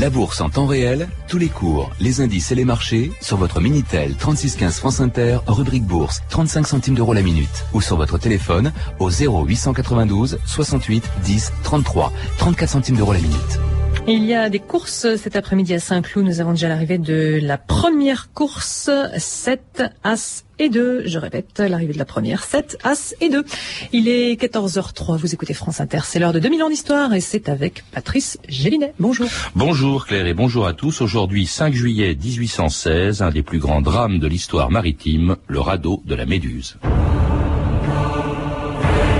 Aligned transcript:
La 0.00 0.08
bourse 0.08 0.40
en 0.40 0.48
temps 0.48 0.64
réel, 0.64 1.10
tous 1.28 1.36
les 1.36 1.48
cours, 1.48 1.90
les 2.00 2.22
indices 2.22 2.50
et 2.50 2.54
les 2.54 2.64
marchés 2.64 3.12
sur 3.20 3.36
votre 3.36 3.60
Minitel 3.60 4.14
3615 4.14 4.78
France 4.78 5.00
Inter, 5.00 5.40
rubrique 5.46 5.84
bourse, 5.84 6.22
35 6.30 6.66
centimes 6.66 6.94
d'euros 6.94 7.12
la 7.12 7.20
minute 7.20 7.66
ou 7.74 7.82
sur 7.82 7.98
votre 7.98 8.16
téléphone 8.16 8.72
au 8.98 9.10
0892 9.10 10.38
68 10.46 11.04
10 11.22 11.52
33, 11.64 12.10
34 12.38 12.70
centimes 12.70 12.96
d'euros 12.96 13.12
la 13.12 13.20
minute. 13.20 13.77
Il 14.10 14.24
y 14.24 14.32
a 14.32 14.48
des 14.48 14.58
courses 14.58 15.16
cet 15.16 15.36
après-midi 15.36 15.74
à 15.74 15.80
Saint-Cloud. 15.80 16.24
Nous 16.24 16.40
avons 16.40 16.52
déjà 16.52 16.66
l'arrivée 16.66 16.96
de 16.96 17.38
la 17.42 17.58
première 17.58 18.32
course, 18.32 18.88
7 19.18 19.82
As 20.02 20.46
et 20.58 20.70
2. 20.70 21.02
Je 21.04 21.18
répète, 21.18 21.58
l'arrivée 21.60 21.92
de 21.92 21.98
la 21.98 22.06
première, 22.06 22.42
7 22.42 22.78
As 22.84 23.14
et 23.20 23.28
2. 23.28 23.44
Il 23.92 24.08
est 24.08 24.40
14h03, 24.40 25.18
vous 25.18 25.34
écoutez 25.34 25.52
France 25.52 25.82
Inter. 25.82 26.00
C'est 26.04 26.20
l'heure 26.20 26.32
de 26.32 26.38
2000 26.38 26.62
ans 26.62 26.70
d'histoire 26.70 27.12
et 27.12 27.20
c'est 27.20 27.50
avec 27.50 27.84
Patrice 27.92 28.38
Gélinet. 28.48 28.94
Bonjour. 28.98 29.28
Bonjour 29.54 30.06
Claire 30.06 30.26
et 30.26 30.32
bonjour 30.32 30.66
à 30.66 30.72
tous. 30.72 31.02
Aujourd'hui, 31.02 31.44
5 31.44 31.74
juillet 31.74 32.16
1816, 32.18 33.20
un 33.20 33.28
des 33.30 33.42
plus 33.42 33.58
grands 33.58 33.82
drames 33.82 34.20
de 34.20 34.26
l'histoire 34.26 34.70
maritime, 34.70 35.36
le 35.48 35.60
radeau 35.60 36.02
de 36.06 36.14
la 36.14 36.24
Méduse. 36.24 36.78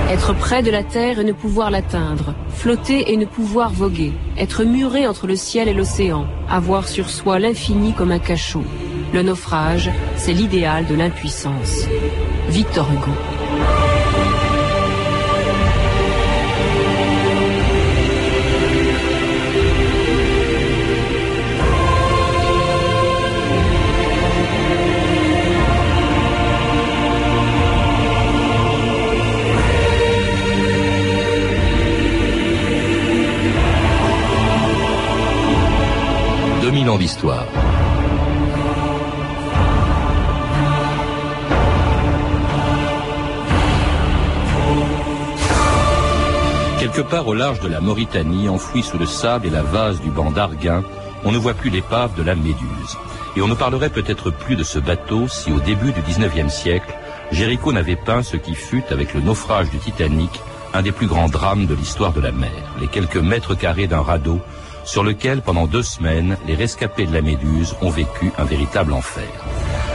Être 0.09 0.33
près 0.33 0.63
de 0.63 0.71
la 0.71 0.83
terre 0.83 1.19
et 1.19 1.23
ne 1.23 1.33
pouvoir 1.33 1.69
l'atteindre, 1.69 2.33
flotter 2.49 3.11
et 3.13 3.17
ne 3.17 3.25
pouvoir 3.25 3.69
voguer, 3.71 4.11
être 4.39 4.63
muré 4.63 5.05
entre 5.05 5.27
le 5.27 5.35
ciel 5.35 5.67
et 5.67 5.73
l'océan, 5.73 6.25
avoir 6.49 6.87
sur 6.87 7.11
soi 7.11 7.37
l'infini 7.37 7.93
comme 7.93 8.11
un 8.11 8.17
cachot. 8.17 8.63
Le 9.13 9.21
naufrage, 9.21 9.91
c'est 10.17 10.33
l'idéal 10.33 10.87
de 10.87 10.95
l'impuissance. 10.95 11.85
Victor 12.49 12.87
Hugo. 12.91 13.38
2000 36.89 36.95
ans 36.95 36.97
d'histoire. 36.97 37.45
Quelque 46.79 47.01
part 47.01 47.27
au 47.27 47.33
large 47.33 47.59
de 47.59 47.67
la 47.67 47.79
Mauritanie, 47.79 48.49
enfoui 48.49 48.81
sous 48.81 48.97
le 48.97 49.05
sable 49.05 49.47
et 49.47 49.49
la 49.49 49.61
vase 49.61 50.01
du 50.01 50.09
banc 50.09 50.31
d'Arguin, 50.31 50.83
on 51.23 51.31
ne 51.31 51.37
voit 51.37 51.53
plus 51.53 51.69
l'épave 51.69 52.15
de 52.15 52.23
la 52.23 52.35
Méduse. 52.35 52.97
Et 53.35 53.41
on 53.41 53.47
ne 53.47 53.53
parlerait 53.53 53.89
peut-être 53.89 54.31
plus 54.31 54.55
de 54.55 54.63
ce 54.63 54.79
bateau 54.79 55.27
si 55.27 55.51
au 55.51 55.59
début 55.59 55.91
du 55.91 56.01
19e 56.01 56.49
siècle, 56.49 56.93
Géricault 57.31 57.73
n'avait 57.73 57.95
peint 57.95 58.23
ce 58.23 58.37
qui 58.37 58.55
fut, 58.55 58.83
avec 58.89 59.13
le 59.13 59.21
naufrage 59.21 59.69
du 59.69 59.77
Titanic, 59.77 60.41
un 60.73 60.81
des 60.81 60.91
plus 60.91 61.07
grands 61.07 61.29
drames 61.29 61.67
de 61.67 61.75
l'histoire 61.75 62.13
de 62.13 62.21
la 62.21 62.31
mer. 62.31 62.49
Les 62.81 62.87
quelques 62.87 63.17
mètres 63.17 63.53
carrés 63.53 63.87
d'un 63.87 64.01
radeau 64.01 64.39
sur 64.89 65.03
lequel, 65.03 65.43
pendant 65.43 65.67
deux 65.67 65.83
semaines, 65.83 66.35
les 66.47 66.55
rescapés 66.55 67.05
de 67.05 67.13
la 67.13 67.21
Méduse 67.21 67.75
ont 67.81 67.91
vécu 67.91 68.31
un 68.39 68.43
véritable 68.43 68.91
enfer. 68.93 69.29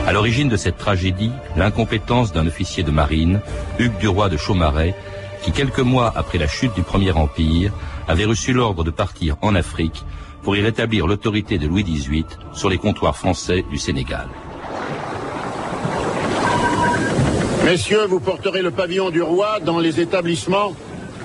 À 0.06 0.12
l'origine 0.12 0.48
de 0.48 0.56
cette 0.56 0.76
tragédie, 0.76 1.32
l'incompétence 1.56 2.32
d'un 2.32 2.46
officier 2.46 2.84
de 2.84 2.92
marine, 2.92 3.40
Hugues 3.80 3.98
Duroy 3.98 4.28
de 4.28 4.36
Chaumaret, 4.36 4.94
qui 5.42 5.50
quelques 5.50 5.80
mois 5.80 6.12
après 6.14 6.38
la 6.38 6.46
chute 6.46 6.74
du 6.76 6.82
Premier 6.82 7.10
Empire, 7.10 7.72
avait 8.06 8.24
reçu 8.24 8.52
l'ordre 8.52 8.84
de 8.84 8.92
partir 8.92 9.36
en 9.42 9.56
Afrique 9.56 10.04
pour 10.44 10.54
y 10.54 10.62
rétablir 10.62 11.08
l'autorité 11.08 11.58
de 11.58 11.66
Louis 11.66 11.82
XVIII 11.82 12.26
sur 12.52 12.70
les 12.70 12.78
comptoirs 12.78 13.16
français 13.16 13.64
du 13.68 13.78
Sénégal. 13.78 14.28
Messieurs, 17.64 18.06
vous 18.06 18.20
porterez 18.20 18.62
le 18.62 18.70
pavillon 18.70 19.10
du 19.10 19.22
roi 19.22 19.58
dans 19.58 19.80
les 19.80 19.98
établissements 19.98 20.72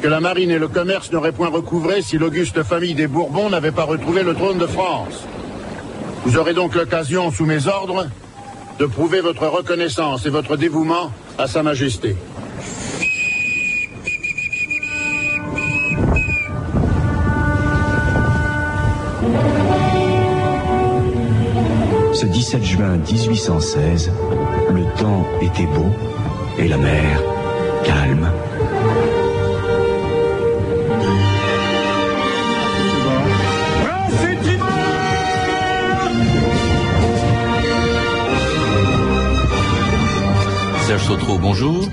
que 0.02 0.08
la 0.08 0.20
marine 0.20 0.52
et 0.52 0.60
le 0.60 0.68
commerce 0.68 1.12
n'auraient 1.12 1.32
point 1.32 1.50
recouvré 1.50 2.02
si 2.02 2.18
l'auguste 2.18 2.64
famille 2.64 2.94
des 2.94 3.08
Bourbons 3.08 3.50
n'avait 3.50 3.72
pas 3.72 3.84
retrouvé 3.84 4.24
le 4.24 4.34
trône 4.34 4.58
de 4.58 4.68
France. 4.68 5.26
Vous 6.26 6.38
aurez 6.38 6.54
donc 6.54 6.76
l'occasion, 6.76 7.32
sous 7.32 7.46
mes 7.46 7.68
ordres, 7.68 8.08
de 8.80 8.86
prouver 8.86 9.20
votre 9.20 9.46
reconnaissance 9.48 10.26
et 10.26 10.30
votre 10.30 10.56
dévouement 10.56 11.12
à 11.38 11.48
Sa 11.48 11.64
Majesté. 11.64 12.16
Ce 22.14 22.26
17 22.26 22.64
juin 22.64 22.98
1816, 22.98 24.12
le 24.74 24.84
temps 25.00 25.26
était 25.42 25.66
beau 25.66 25.86
et 26.58 26.68
la 26.68 26.78
mer 26.78 27.22
calme. 27.86 28.30
Serge 40.89 41.03
Sautreau, 41.03 41.38
bonjour. 41.38 41.88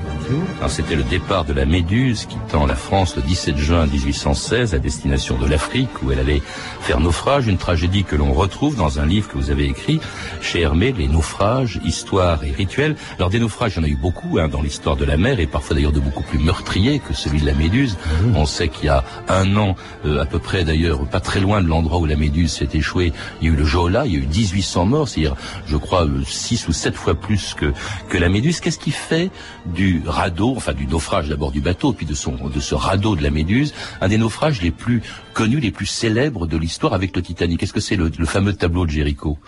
C'était 0.68 0.96
le 0.96 1.04
départ 1.04 1.44
de 1.44 1.54
la 1.54 1.64
Méduse 1.64 2.26
quittant 2.26 2.66
la 2.66 2.74
France 2.74 3.16
le 3.16 3.22
17 3.22 3.56
juin 3.56 3.86
1816 3.86 4.74
à 4.74 4.78
destination 4.78 5.38
de 5.38 5.46
l'Afrique 5.46 6.02
où 6.02 6.12
elle 6.12 6.18
allait 6.18 6.42
faire 6.80 7.00
naufrage, 7.00 7.46
une 7.46 7.56
tragédie 7.56 8.04
que 8.04 8.14
l'on 8.14 8.34
retrouve 8.34 8.76
dans 8.76 9.00
un 9.00 9.06
livre 9.06 9.28
que 9.28 9.38
vous 9.38 9.50
avez 9.50 9.64
écrit 9.64 10.00
chez 10.42 10.60
Hermé, 10.60 10.92
Les 10.92 11.08
naufrages, 11.08 11.80
histoire 11.82 12.44
et 12.44 12.50
rituels. 12.50 12.94
Alors 13.18 13.30
des 13.30 13.38
naufrages, 13.38 13.74
il 13.76 13.78
y 13.78 13.80
en 13.80 13.84
a 13.84 13.90
eu 13.90 13.96
beaucoup 13.96 14.38
hein, 14.38 14.48
dans 14.48 14.60
l'histoire 14.60 14.96
de 14.96 15.06
la 15.06 15.16
mer 15.16 15.40
et 15.40 15.46
parfois 15.46 15.76
d'ailleurs 15.76 15.92
de 15.92 16.00
beaucoup 16.00 16.24
plus 16.24 16.38
meurtriers 16.38 16.98
que 16.98 17.14
celui 17.14 17.40
de 17.40 17.46
la 17.46 17.54
Méduse. 17.54 17.96
On 18.34 18.44
sait 18.44 18.68
qu'il 18.68 18.86
y 18.86 18.90
a 18.90 19.02
un 19.28 19.56
an, 19.56 19.76
euh, 20.04 20.20
à 20.20 20.26
peu 20.26 20.38
près 20.38 20.64
d'ailleurs, 20.64 21.06
pas 21.06 21.20
très 21.20 21.40
loin 21.40 21.62
de 21.62 21.68
l'endroit 21.68 21.98
où 21.98 22.06
la 22.06 22.16
Méduse 22.16 22.52
s'est 22.52 22.68
échouée, 22.74 23.12
il 23.40 23.48
y 23.48 23.50
a 23.50 23.54
eu 23.54 23.56
le 23.56 23.64
Jola, 23.64 24.04
il 24.04 24.12
y 24.12 24.16
a 24.16 24.18
eu 24.18 24.26
1800 24.26 24.84
morts, 24.84 25.08
c'est-à-dire 25.08 25.36
je 25.66 25.76
crois 25.76 26.06
6 26.26 26.68
ou 26.68 26.72
7 26.72 26.94
fois 26.94 27.14
plus 27.14 27.54
que, 27.54 27.72
que 28.08 28.18
la 28.18 28.28
Méduse. 28.28 28.60
Qu'est-ce 28.60 28.78
qui 28.78 28.90
fait 28.90 29.30
du 29.66 30.02
radeau, 30.16 30.54
enfin 30.56 30.74
du 30.82 30.86
naufrage 30.86 31.28
d'abord 31.28 31.52
du 31.52 31.60
bateau, 31.60 31.92
puis 31.92 32.06
de 32.12 32.14
son 32.14 32.32
de 32.56 32.60
ce 32.60 32.74
radeau 32.74 33.16
de 33.16 33.22
la 33.22 33.30
Méduse, 33.30 33.70
un 34.00 34.08
des 34.08 34.18
naufrages 34.18 34.60
les 34.66 34.74
plus 34.84 35.02
connus, 35.34 35.60
les 35.60 35.74
plus 35.78 35.90
célèbres 36.02 36.46
de 36.46 36.56
l'histoire 36.56 36.94
avec 36.94 37.14
le 37.16 37.22
Titanic. 37.22 37.62
Est-ce 37.62 37.72
que 37.72 37.84
c'est 37.88 37.96
le, 37.96 38.10
le 38.24 38.26
fameux 38.26 38.54
tableau 38.54 38.86
de 38.86 38.90
Jéricho? 38.90 39.38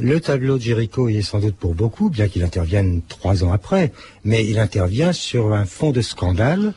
Le 0.00 0.18
tableau 0.20 0.56
de 0.58 0.62
Jéricho 0.62 1.08
y 1.08 1.16
est 1.18 1.22
sans 1.22 1.40
doute 1.40 1.56
pour 1.56 1.74
beaucoup, 1.74 2.10
bien 2.10 2.28
qu'il 2.28 2.42
intervienne 2.42 3.02
trois 3.08 3.44
ans 3.44 3.52
après, 3.52 3.92
mais 4.24 4.46
il 4.46 4.58
intervient 4.58 5.12
sur 5.12 5.54
un 5.54 5.64
fond 5.64 5.92
de 5.92 6.02
scandale 6.02 6.74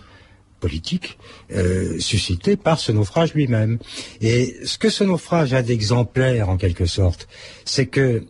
politique 0.60 1.18
euh, 1.56 2.00
suscité 2.00 2.56
par 2.58 2.80
ce 2.80 2.92
naufrage 2.92 3.34
lui-même. 3.34 3.80
Et 4.22 4.56
ce 4.66 4.78
que 4.78 4.90
ce 4.90 5.04
naufrage 5.04 5.54
a 5.54 5.62
d'exemplaire 5.62 6.50
en 6.50 6.58
quelque 6.58 6.86
sorte, 6.86 7.28
c'est 7.66 7.88
que 7.88 8.24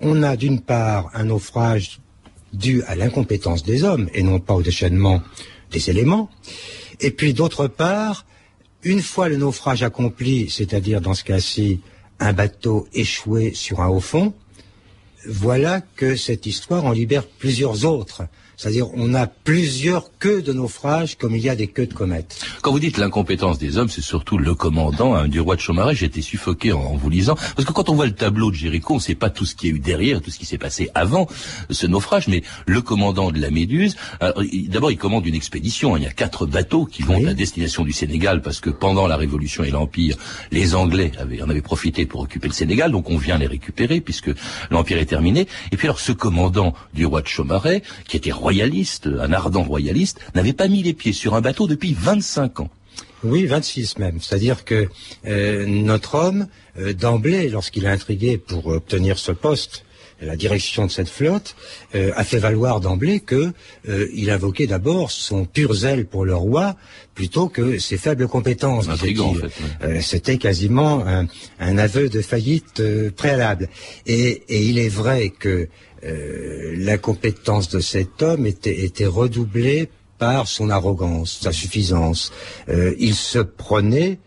on 0.00 0.22
a 0.22 0.36
d'une 0.36 0.60
part 0.60 1.10
un 1.14 1.24
naufrage 1.24 2.00
dû 2.54 2.82
à 2.84 2.94
l'incompétence 2.94 3.62
des 3.62 3.84
hommes 3.84 4.08
et 4.14 4.22
non 4.22 4.40
pas 4.40 4.54
au 4.54 4.62
déchaînement 4.62 5.22
des 5.70 5.90
éléments, 5.90 6.30
et 7.00 7.10
puis 7.10 7.34
d'autre 7.34 7.66
part, 7.66 8.26
une 8.82 9.02
fois 9.02 9.28
le 9.28 9.36
naufrage 9.36 9.82
accompli, 9.82 10.50
c'est-à-dire 10.50 11.00
dans 11.00 11.14
ce 11.14 11.24
cas-ci 11.24 11.80
un 12.20 12.32
bateau 12.32 12.86
échoué 12.92 13.52
sur 13.54 13.80
un 13.80 13.88
haut 13.88 14.00
fond, 14.00 14.34
voilà 15.26 15.80
que 15.80 16.16
cette 16.16 16.46
histoire 16.46 16.84
en 16.84 16.92
libère 16.92 17.26
plusieurs 17.26 17.84
autres. 17.84 18.22
C'est-à-dire, 18.56 18.88
on 18.94 19.14
a 19.14 19.26
plusieurs 19.26 20.10
queues 20.18 20.42
de 20.42 20.52
naufrages 20.52 21.16
comme 21.16 21.34
il 21.34 21.42
y 21.42 21.48
a 21.48 21.56
des 21.56 21.66
queues 21.66 21.86
de 21.86 21.94
comètes. 21.94 22.40
Quand 22.62 22.72
vous 22.72 22.78
dites 22.78 22.98
l'incompétence 22.98 23.58
des 23.58 23.78
hommes, 23.78 23.88
c'est 23.88 24.00
surtout 24.00 24.38
le 24.38 24.54
commandant 24.54 25.14
hein, 25.14 25.28
du 25.28 25.40
roi 25.40 25.56
de 25.56 25.60
Chaumaret. 25.60 25.94
J'ai 25.94 26.06
été 26.06 26.22
suffoqué 26.22 26.72
en, 26.72 26.80
en, 26.80 26.96
vous 26.96 27.10
lisant. 27.10 27.34
Parce 27.34 27.64
que 27.66 27.72
quand 27.72 27.88
on 27.88 27.94
voit 27.94 28.06
le 28.06 28.14
tableau 28.14 28.50
de 28.50 28.56
Jéricho, 28.56 28.94
on 28.94 28.96
ne 28.96 29.02
sait 29.02 29.14
pas 29.14 29.30
tout 29.30 29.44
ce 29.44 29.54
qui 29.54 29.68
y 29.68 29.70
a 29.70 29.74
eu 29.74 29.78
derrière, 29.78 30.20
tout 30.20 30.30
ce 30.30 30.38
qui 30.38 30.46
s'est 30.46 30.58
passé 30.58 30.90
avant 30.94 31.26
ce 31.70 31.86
naufrage. 31.86 32.28
Mais 32.28 32.42
le 32.66 32.80
commandant 32.80 33.30
de 33.30 33.40
la 33.40 33.50
Méduse, 33.50 33.96
d'abord, 34.68 34.90
il 34.90 34.98
commande 34.98 35.26
une 35.26 35.34
expédition. 35.34 35.96
Il 35.96 36.02
y 36.02 36.06
a 36.06 36.12
quatre 36.12 36.46
bateaux 36.46 36.84
qui 36.84 37.02
vont 37.02 37.16
oui. 37.16 37.28
à 37.28 37.34
destination 37.34 37.84
du 37.84 37.92
Sénégal 37.92 38.42
parce 38.42 38.60
que 38.60 38.70
pendant 38.70 39.06
la 39.06 39.16
Révolution 39.16 39.64
et 39.64 39.70
l'Empire, 39.70 40.16
les 40.50 40.74
Anglais 40.74 41.12
avaient, 41.18 41.42
en 41.42 41.50
avaient 41.50 41.62
profité 41.62 42.06
pour 42.06 42.20
occuper 42.20 42.48
le 42.48 42.54
Sénégal. 42.54 42.92
Donc 42.92 43.10
on 43.10 43.16
vient 43.16 43.38
les 43.38 43.46
récupérer 43.46 44.00
puisque 44.00 44.30
l'Empire 44.70 44.98
est 44.98 45.06
terminé. 45.06 45.46
Et 45.72 45.76
puis 45.76 45.86
alors, 45.86 46.00
ce 46.00 46.12
commandant 46.12 46.74
du 46.92 47.06
roi 47.06 47.22
de 47.22 47.26
Chaumaret, 47.28 47.82
qui 48.08 48.16
était 48.16 48.32
royaliste, 48.44 49.08
un 49.26 49.32
ardent 49.32 49.62
royaliste, 49.62 50.20
n'avait 50.34 50.52
pas 50.52 50.68
mis 50.68 50.82
les 50.82 50.92
pieds 50.92 51.14
sur 51.14 51.34
un 51.34 51.40
bateau 51.40 51.66
depuis 51.66 51.94
25 51.98 52.60
ans. 52.60 52.70
Oui, 53.22 53.46
26 53.46 53.98
même. 53.98 54.20
C'est-à-dire 54.20 54.66
que 54.66 54.88
euh, 55.26 55.66
notre 55.66 56.14
homme, 56.14 56.46
euh, 56.78 56.92
d'emblée, 56.92 57.48
lorsqu'il 57.48 57.86
a 57.86 57.90
intrigué 57.90 58.36
pour 58.36 58.66
obtenir 58.66 59.18
ce 59.18 59.32
poste 59.32 59.83
la 60.20 60.36
direction 60.36 60.86
de 60.86 60.90
cette 60.90 61.08
flotte, 61.08 61.56
euh, 61.94 62.12
a 62.16 62.24
fait 62.24 62.38
valoir 62.38 62.80
d'emblée 62.80 63.20
que 63.20 63.52
euh, 63.88 64.08
il 64.14 64.30
invoquait 64.30 64.66
d'abord 64.66 65.10
son 65.10 65.44
pur 65.44 65.74
zèle 65.74 66.06
pour 66.06 66.24
le 66.24 66.34
roi 66.34 66.76
plutôt 67.14 67.48
que 67.48 67.78
ses 67.78 67.98
faibles 67.98 68.28
compétences. 68.28 68.88
Intriguant, 68.88 69.30
en 69.30 69.34
fait. 69.34 69.52
Euh, 69.82 70.00
C'était 70.00 70.38
quasiment 70.38 71.04
un, 71.06 71.26
un 71.60 71.78
aveu 71.78 72.08
de 72.08 72.22
faillite 72.22 72.80
euh, 72.80 73.10
préalable. 73.10 73.68
Et, 74.06 74.42
et 74.48 74.64
il 74.64 74.78
est 74.78 74.88
vrai 74.88 75.30
que 75.30 75.68
euh, 76.04 76.74
la 76.78 76.98
compétence 76.98 77.68
de 77.68 77.80
cet 77.80 78.22
homme 78.22 78.46
était, 78.46 78.84
était 78.84 79.06
redoublée 79.06 79.88
par 80.18 80.46
son 80.46 80.70
arrogance, 80.70 81.40
sa 81.42 81.52
suffisance. 81.52 82.32
Euh, 82.68 82.94
il 82.98 83.14
se 83.14 83.38
prenait, 83.40 84.18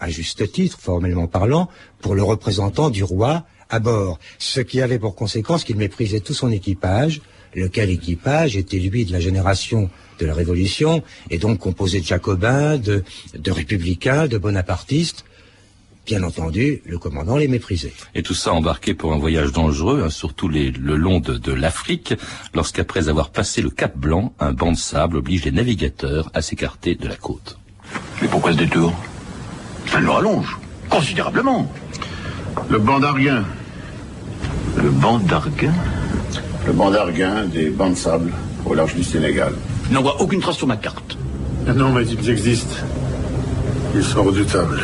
à 0.00 0.08
juste 0.10 0.50
titre, 0.52 0.78
formellement 0.80 1.26
parlant, 1.26 1.68
pour 2.00 2.14
le 2.14 2.22
représentant 2.22 2.90
du 2.90 3.04
roi 3.04 3.44
à 3.74 3.78
bord, 3.80 4.18
ce 4.38 4.60
qui 4.60 4.80
avait 4.80 4.98
pour 4.98 5.14
conséquence 5.14 5.64
qu'il 5.64 5.76
méprisait 5.76 6.20
tout 6.20 6.34
son 6.34 6.50
équipage, 6.50 7.20
lequel 7.54 7.90
équipage 7.90 8.56
était 8.56 8.78
lui 8.78 9.04
de 9.04 9.12
la 9.12 9.20
génération 9.20 9.90
de 10.20 10.26
la 10.26 10.34
Révolution, 10.34 11.02
et 11.30 11.38
donc 11.38 11.58
composé 11.58 12.00
de 12.00 12.06
jacobins, 12.06 12.78
de, 12.78 13.02
de 13.36 13.50
républicains, 13.50 14.26
de 14.28 14.38
bonapartistes. 14.38 15.24
Bien 16.06 16.22
entendu, 16.22 16.82
le 16.84 16.98
commandant 16.98 17.36
les 17.38 17.48
méprisait. 17.48 17.92
Et 18.14 18.22
tout 18.22 18.34
ça 18.34 18.52
embarqué 18.52 18.92
pour 18.92 19.14
un 19.14 19.18
voyage 19.18 19.52
dangereux, 19.52 20.02
hein, 20.04 20.10
surtout 20.10 20.48
les- 20.50 20.70
le 20.70 20.96
long 20.96 21.18
de, 21.18 21.38
de 21.38 21.52
l'Afrique, 21.52 22.12
lorsqu'après 22.54 23.08
avoir 23.08 23.30
passé 23.30 23.62
le 23.62 23.70
Cap 23.70 23.96
Blanc, 23.96 24.34
un 24.38 24.52
banc 24.52 24.72
de 24.72 24.76
sable 24.76 25.16
oblige 25.16 25.44
les 25.46 25.50
navigateurs 25.52 26.30
à 26.34 26.42
s'écarter 26.42 26.94
de 26.94 27.08
la 27.08 27.16
côte. 27.16 27.58
Mais 28.20 28.28
pourquoi 28.28 28.52
ce 28.52 28.58
détour? 28.58 28.92
Ça 29.90 29.98
le 29.98 30.10
rallonge, 30.10 30.58
considérablement. 30.90 31.72
Le 32.68 32.78
banc 32.78 33.00
d'Arguin. 33.00 33.44
Le 34.82 34.90
banc 34.90 35.18
d'Arguin 35.18 35.72
Le 36.66 36.72
banc 36.72 36.90
d'Arguin 36.90 37.44
des 37.52 37.70
bancs 37.70 37.92
de 37.92 37.98
sable 37.98 38.32
au 38.66 38.74
large 38.74 38.94
du 38.94 39.04
Sénégal. 39.04 39.52
n'en 39.90 40.02
voit 40.02 40.20
aucune 40.20 40.40
trace 40.40 40.56
sur 40.56 40.66
ma 40.66 40.76
carte. 40.76 41.16
Ah 41.68 41.72
Non, 41.72 41.90
mais 41.90 42.04
ils 42.06 42.30
existent. 42.30 42.76
Ils 43.94 44.02
sont 44.04 44.22
redoutables. 44.22 44.82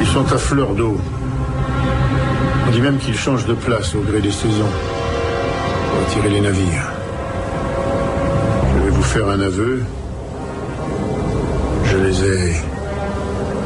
Ils 0.00 0.06
sont 0.06 0.32
à 0.32 0.38
fleur 0.38 0.74
d'eau. 0.74 0.98
On 2.66 2.70
dit 2.70 2.80
même 2.80 2.98
qu'ils 2.98 3.16
changent 3.16 3.46
de 3.46 3.54
place 3.54 3.94
au 3.94 4.00
gré 4.00 4.20
des 4.20 4.30
saisons 4.32 4.72
pour 5.90 6.00
attirer 6.02 6.28
les 6.30 6.40
navires. 6.40 6.90
Je 8.76 8.84
vais 8.84 8.90
vous 8.90 9.02
faire 9.02 9.28
un 9.28 9.40
aveu. 9.40 9.82
Je 11.84 11.96
les 11.96 12.24
ai 12.24 12.52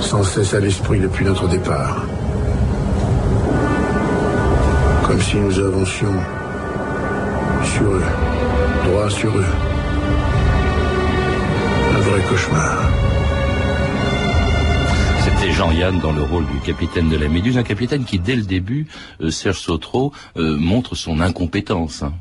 sans 0.00 0.22
cesse 0.22 0.54
à 0.54 0.60
l'esprit 0.60 1.00
depuis 1.00 1.24
notre 1.24 1.48
départ. 1.48 2.04
Comme 5.20 5.28
si 5.28 5.36
nous 5.36 5.58
avancions 5.58 6.14
sur 7.62 7.90
eux, 7.92 8.02
droit 8.84 9.10
sur 9.10 9.36
eux. 9.36 9.44
Un 11.94 12.00
vrai 12.00 12.22
cauchemar. 12.22 12.90
C'était 15.22 15.52
Jean-Yann 15.52 16.00
dans 16.00 16.12
le 16.12 16.22
rôle 16.22 16.46
du 16.46 16.58
capitaine 16.60 17.10
de 17.10 17.18
la 17.18 17.28
Méduse, 17.28 17.58
un 17.58 17.62
capitaine 17.62 18.04
qui, 18.04 18.18
dès 18.18 18.34
le 18.34 18.44
début, 18.44 18.86
euh, 19.20 19.30
Serge 19.30 19.60
Sautreau, 19.60 20.14
euh, 20.38 20.56
montre 20.56 20.94
son 20.94 21.20
incompétence, 21.20 22.02
hein, 22.02 22.14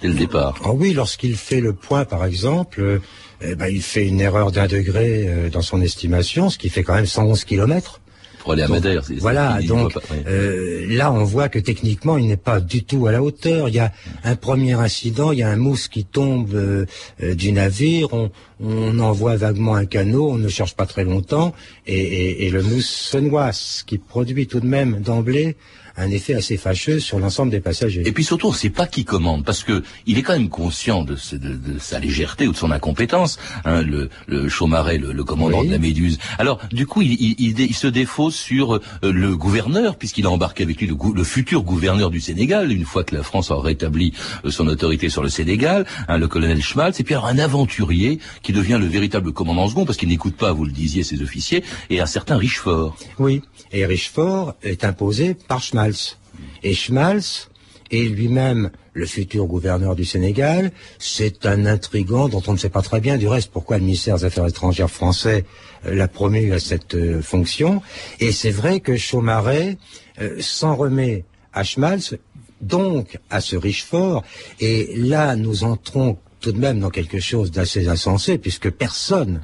dès 0.00 0.06
le 0.06 0.14
départ. 0.14 0.54
Ah 0.64 0.70
oui, 0.72 0.92
lorsqu'il 0.92 1.34
fait 1.34 1.60
le 1.60 1.72
point, 1.72 2.04
par 2.04 2.24
exemple, 2.24 2.80
euh, 2.80 3.00
eh 3.40 3.56
ben, 3.56 3.66
il 3.66 3.82
fait 3.82 4.06
une 4.06 4.20
erreur 4.20 4.52
d'un 4.52 4.68
degré 4.68 5.24
euh, 5.26 5.50
dans 5.50 5.62
son 5.62 5.80
estimation, 5.80 6.50
ce 6.50 6.58
qui 6.58 6.68
fait 6.68 6.84
quand 6.84 6.94
même 6.94 7.06
111 7.06 7.42
kilomètres. 7.42 8.00
Pour 8.44 8.52
aller 8.52 8.62
à 8.62 8.66
Donc, 8.68 8.76
Madère. 8.76 9.04
c'est- 9.04 9.14
c'est- 9.14 9.20
Voilà, 9.20 9.56
il- 9.58 9.64
il 9.64 9.68
donc 9.68 9.94
pas, 9.94 10.00
euh, 10.28 10.86
là 10.88 11.10
on 11.10 11.24
voit 11.24 11.48
que 11.48 11.58
techniquement 11.58 12.16
il 12.18 12.26
n'est 12.28 12.36
pas 12.36 12.60
du 12.60 12.84
tout 12.84 13.06
à 13.06 13.12
la 13.12 13.22
hauteur. 13.22 13.68
Il 13.70 13.74
y 13.74 13.78
a 13.80 13.90
un 14.22 14.36
premier 14.36 14.74
incident, 14.74 15.32
il 15.32 15.38
y 15.38 15.42
a 15.42 15.48
un 15.48 15.56
mousse 15.56 15.88
qui 15.88 16.04
tombe 16.04 16.54
euh, 16.54 16.84
euh, 17.22 17.34
du 17.34 17.52
navire, 17.52 18.12
on, 18.12 18.30
on 18.60 18.98
envoie 18.98 19.36
vaguement 19.36 19.74
un 19.74 19.86
canot, 19.86 20.30
on 20.30 20.36
ne 20.36 20.48
cherche 20.48 20.74
pas 20.76 20.84
très 20.86 21.04
longtemps 21.04 21.54
et, 21.86 21.98
et- 21.98 22.46
et 22.46 22.50
le 22.50 22.62
mousse 22.62 22.88
se 22.90 23.16
noie, 23.18 23.50
ce 23.52 23.82
qui 23.82 23.96
produit 23.98 24.46
tout 24.46 24.60
de 24.60 24.66
même 24.66 25.00
d'emblée 25.00 25.56
un 25.96 26.10
effet 26.10 26.34
assez 26.34 26.56
fâcheux 26.56 26.98
sur 27.00 27.18
l'ensemble 27.18 27.50
des 27.50 27.60
passagers. 27.60 28.02
Et 28.06 28.12
puis 28.12 28.24
surtout, 28.24 28.48
on 28.48 28.52
ne 28.52 28.56
sait 28.56 28.70
pas 28.70 28.86
qui 28.86 29.04
commande, 29.04 29.44
parce 29.44 29.62
que 29.64 29.82
il 30.06 30.18
est 30.18 30.22
quand 30.22 30.32
même 30.32 30.48
conscient 30.48 31.02
de, 31.04 31.16
ce- 31.16 31.36
de- 31.36 31.54
de 31.54 31.78
sa 31.78 31.98
légèreté 32.00 32.46
ou 32.48 32.52
de 32.52 32.56
son 32.56 32.70
incompétence, 32.70 33.38
hein, 33.64 33.82
le, 33.82 34.08
le 34.26 34.48
Chaumaret, 34.48 34.98
le, 34.98 35.12
le 35.12 35.24
commandant 35.24 35.60
Oui. 35.60 35.68
de 35.68 35.72
la 35.72 35.78
Méduse. 35.78 36.18
Alors, 36.38 36.60
du 36.72 36.86
coup, 36.86 37.02
il, 37.02 37.12
il- 37.12 37.60
il 37.60 37.74
se 37.74 37.86
défausse 37.86 38.34
sur 38.36 38.74
euh, 38.76 38.80
le 39.02 39.36
gouverneur, 39.36 39.96
puisqu'il 39.96 40.26
a 40.26 40.30
embarqué 40.30 40.64
avec 40.64 40.80
lui 40.80 40.86
le, 40.86 40.96
le 41.14 41.24
futur 41.24 41.62
gouverneur 41.62 42.10
du 42.10 42.20
Sénégal, 42.20 42.72
une 42.72 42.84
fois 42.84 43.04
que 43.04 43.14
la 43.14 43.22
France 43.22 43.50
aura 43.50 43.62
rétabli 43.62 44.12
euh, 44.44 44.50
son 44.50 44.66
autorité 44.66 45.08
sur 45.08 45.22
le 45.22 45.28
Sénégal, 45.28 45.86
hein, 46.08 46.18
le 46.18 46.26
colonel 46.28 46.60
Schmaltz, 46.62 46.98
et 47.00 47.04
puis 47.04 47.14
alors 47.14 47.26
un 47.26 47.38
aventurier 47.38 48.18
qui 48.42 48.52
devient 48.52 48.78
le 48.80 48.86
véritable 48.86 49.32
commandant 49.32 49.68
second, 49.68 49.84
parce 49.84 49.96
qu'il 49.98 50.08
n'écoute 50.08 50.36
pas, 50.36 50.52
vous 50.52 50.64
le 50.64 50.72
disiez, 50.72 51.02
ses 51.04 51.22
officiers, 51.22 51.62
et 51.90 52.00
un 52.00 52.06
certain 52.06 52.36
Richefort. 52.36 52.96
Oui, 53.18 53.42
et 53.72 53.86
Richefort 53.86 54.54
est 54.62 54.84
imposé 54.84 55.34
par 55.34 55.62
Schmalz. 55.84 56.16
Et 56.62 56.74
Schmalz 56.74 57.48
est 57.90 58.08
lui-même 58.08 58.70
le 58.92 59.06
futur 59.06 59.46
gouverneur 59.46 59.94
du 59.94 60.04
Sénégal. 60.04 60.70
C'est 60.98 61.46
un 61.46 61.66
intrigant 61.66 62.28
dont 62.28 62.42
on 62.46 62.52
ne 62.52 62.58
sait 62.58 62.70
pas 62.70 62.82
très 62.82 63.00
bien 63.00 63.18
du 63.18 63.28
reste 63.28 63.50
pourquoi 63.52 63.78
le 63.78 63.84
ministère 63.84 64.16
des 64.16 64.24
Affaires 64.24 64.46
étrangères 64.46 64.90
français 64.90 65.44
euh, 65.86 65.94
l'a 65.94 66.08
promu 66.08 66.52
à 66.52 66.58
cette 66.58 66.94
euh, 66.94 67.20
fonction. 67.20 67.82
Et 68.20 68.32
c'est 68.32 68.50
vrai 68.50 68.80
que 68.80 68.96
Chaumaret 68.96 69.76
euh, 70.20 70.36
s'en 70.40 70.74
remet 70.74 71.24
à 71.52 71.64
Schmalz, 71.64 72.16
donc 72.60 73.18
à 73.30 73.40
ce 73.40 73.56
Richefort. 73.56 74.24
Et 74.60 74.94
là, 74.96 75.36
nous 75.36 75.64
entrons 75.64 76.16
tout 76.40 76.52
de 76.52 76.58
même 76.58 76.80
dans 76.80 76.90
quelque 76.90 77.20
chose 77.20 77.50
d'assez 77.50 77.88
insensé, 77.88 78.38
puisque 78.38 78.70
personne 78.70 79.42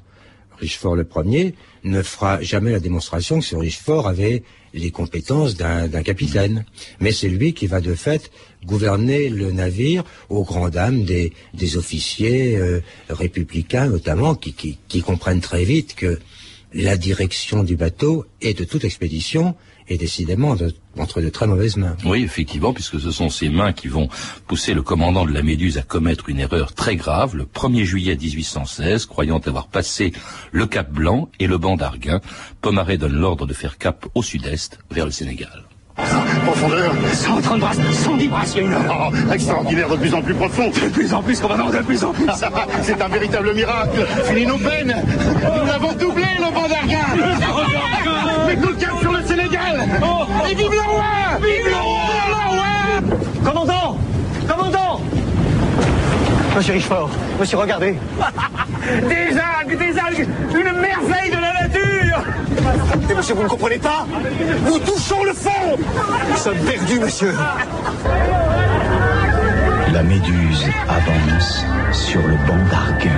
Richefort 0.60 0.94
le 0.94 1.04
premier 1.04 1.54
ne 1.84 2.02
fera 2.02 2.40
jamais 2.42 2.72
la 2.72 2.80
démonstration 2.80 3.40
que 3.40 3.44
ce 3.44 3.56
Richefort 3.56 4.06
avait 4.06 4.42
les 4.72 4.90
compétences 4.90 5.56
d'un 5.56 6.02
capitaine. 6.02 6.64
Mais 7.00 7.12
c'est 7.12 7.28
lui 7.28 7.54
qui 7.54 7.66
va 7.66 7.80
de 7.80 7.94
fait 7.94 8.30
gouverner 8.64 9.28
le 9.28 9.50
navire 9.52 10.04
aux 10.28 10.44
grandes 10.44 10.72
dames 10.72 11.04
des, 11.04 11.32
des 11.54 11.76
officiers 11.76 12.56
euh, 12.56 12.80
républicains 13.08 13.86
notamment 13.86 14.34
qui, 14.34 14.52
qui, 14.52 14.78
qui 14.86 15.00
comprennent 15.00 15.40
très 15.40 15.64
vite 15.64 15.94
que 15.94 16.20
la 16.72 16.96
direction 16.96 17.64
du 17.64 17.76
bateau 17.76 18.26
et 18.40 18.54
de 18.54 18.64
toute 18.64 18.84
expédition 18.84 19.56
est 19.90 19.98
décidément 19.98 20.54
de- 20.54 20.72
entre 20.98 21.20
de 21.20 21.28
très 21.28 21.46
mauvaises 21.46 21.76
mains. 21.76 21.96
Oui, 22.06 22.22
effectivement, 22.22 22.72
puisque 22.72 22.98
ce 23.00 23.10
sont 23.10 23.28
ces 23.28 23.48
mains 23.48 23.72
qui 23.72 23.88
vont 23.88 24.08
pousser 24.46 24.72
le 24.72 24.82
commandant 24.82 25.24
de 25.26 25.32
la 25.32 25.42
Méduse 25.42 25.78
à 25.78 25.82
commettre 25.82 26.28
une 26.28 26.38
erreur 26.40 26.72
très 26.72 26.96
grave 26.96 27.36
le 27.36 27.44
1er 27.44 27.84
juillet 27.84 28.16
1816, 28.16 29.06
croyant 29.06 29.38
avoir 29.44 29.66
passé 29.66 30.12
le 30.52 30.66
Cap 30.66 30.90
Blanc 30.90 31.28
et 31.40 31.46
le 31.46 31.58
banc 31.58 31.76
d'Arguin. 31.76 32.20
Pomaré 32.60 32.96
donne 32.98 33.14
l'ordre 33.14 33.46
de 33.46 33.52
faire 33.54 33.78
cap 33.78 34.06
au 34.14 34.22
sud-est, 34.22 34.78
vers 34.90 35.04
le 35.06 35.10
Sénégal. 35.10 35.64
Profondeur 36.44 36.94
130 37.12 37.60
brasses, 37.60 37.78
110 38.04 38.28
brasses, 38.28 38.52
il 38.54 38.58
y 38.58 38.60
a 38.60 38.66
une 38.66 38.72
heure. 38.72 39.10
oh, 39.28 39.32
extraordinaire, 39.32 39.88
de 39.90 39.96
plus 39.96 40.14
en 40.14 40.22
plus 40.22 40.34
profond. 40.34 40.70
De 40.70 40.88
plus 40.88 41.12
en 41.12 41.22
plus, 41.22 41.38
commandant, 41.40 41.68
de 41.68 41.78
plus 41.78 42.02
en 42.04 42.12
plus. 42.12 42.26
C'est 42.82 43.02
un 43.02 43.08
véritable 43.08 43.52
miracle. 43.54 44.06
Fini 44.24 44.46
nos 44.46 44.56
peines. 44.56 44.96
Nous 45.58 45.66
l'avons 45.66 45.92
doublé, 45.92 46.24
le 46.38 46.54
banc 46.54 46.68
d'Arguin. 46.68 47.06
Mais 48.46 48.56
tout 48.56 48.74
cap 48.76 48.98
sur 49.00 49.12
le 49.12 49.18
Sénégal. 49.18 49.19
Et 50.50 50.54
vive 50.54 50.70
le 50.70 50.80
roi! 50.80 51.38
Vive 51.40 51.68
le 51.68 51.76
roi! 51.76 52.64
Commandant! 53.44 53.96
Commandant! 54.46 55.00
Monsieur 56.56 56.72
Richefort, 56.74 57.10
monsieur, 57.38 57.58
regardez 57.58 57.94
Des 59.08 59.38
algues, 59.38 59.78
des 59.78 59.98
algues, 59.98 60.28
une 60.50 60.80
merveille 60.80 61.30
de 61.30 61.36
la 61.36 61.52
nature. 61.62 62.24
Et 63.08 63.14
monsieur, 63.14 63.34
vous 63.34 63.44
ne 63.44 63.48
comprenez 63.48 63.78
pas? 63.78 64.06
Nous 64.66 64.78
touchons 64.80 65.24
le 65.24 65.32
fond! 65.32 65.78
Nous 66.30 66.36
sommes 66.36 66.58
perdus, 66.58 67.00
monsieur. 67.00 67.34
La 69.92 70.02
méduse 70.02 70.66
avance 70.88 71.64
sur 71.92 72.20
le 72.20 72.34
banc 72.46 72.58
d'Arguin. 72.70 73.10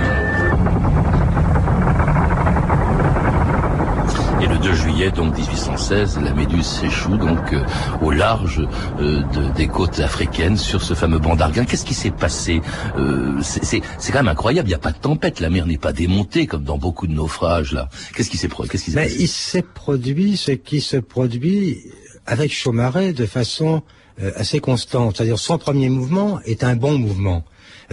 Et 4.41 4.47
le 4.47 4.52
2 4.63 4.73
juillet, 4.73 5.11
donc 5.11 5.37
1816, 5.37 6.19
la 6.23 6.33
Méduse 6.33 6.65
s'échoue 6.65 7.17
donc 7.17 7.51
euh, 7.53 7.63
au 8.01 8.11
large 8.11 8.61
euh, 8.99 9.21
de- 9.33 9.53
des 9.53 9.67
côtes 9.67 9.99
africaines 9.99 10.55
sur 10.57 10.81
ce 10.81 10.93
fameux 10.93 11.19
banc 11.19 11.35
d'Arguin. 11.35 11.65
Qu'est-ce 11.65 11.83
qui 11.85 11.93
s'est 11.93 12.11
passé 12.11 12.61
Euh, 12.97 13.39
C'est 13.41 13.81
quand 14.11 14.19
même 14.19 14.27
incroyable. 14.29 14.67
Il 14.69 14.71
n'y 14.71 14.75
a 14.75 14.79
pas 14.79 14.93
de 14.93 14.97
tempête. 14.97 15.41
La 15.41 15.49
mer 15.49 15.65
n'est 15.65 15.77
pas 15.77 15.91
démontée 15.91 16.47
comme 16.47 16.63
dans 16.63 16.77
beaucoup 16.77 17.07
de 17.07 17.13
naufrages 17.13 17.73
là. 17.73 17.89
Qu'est-ce 18.15 18.29
qui 18.29 18.37
s'est 18.37 18.47
qu'est-ce 18.47 18.83
qui 18.85 18.91
s'est 18.91 18.95
Mais 18.95 19.03
passé? 19.07 19.17
il 19.19 19.27
s'est 19.27 19.61
produit 19.63 20.37
ce 20.37 20.51
qui 20.51 20.79
se 20.79 20.97
produit 20.97 21.79
avec 22.25 22.53
Chaumaret 22.53 23.11
de 23.11 23.25
façon 23.25 23.83
euh, 24.21 24.31
assez 24.37 24.59
constante. 24.61 25.17
C'est-à-dire 25.17 25.39
son 25.39 25.57
premier 25.57 25.89
mouvement 25.89 26.39
est 26.45 26.63
un 26.63 26.75
bon 26.77 26.97
mouvement. 26.97 27.43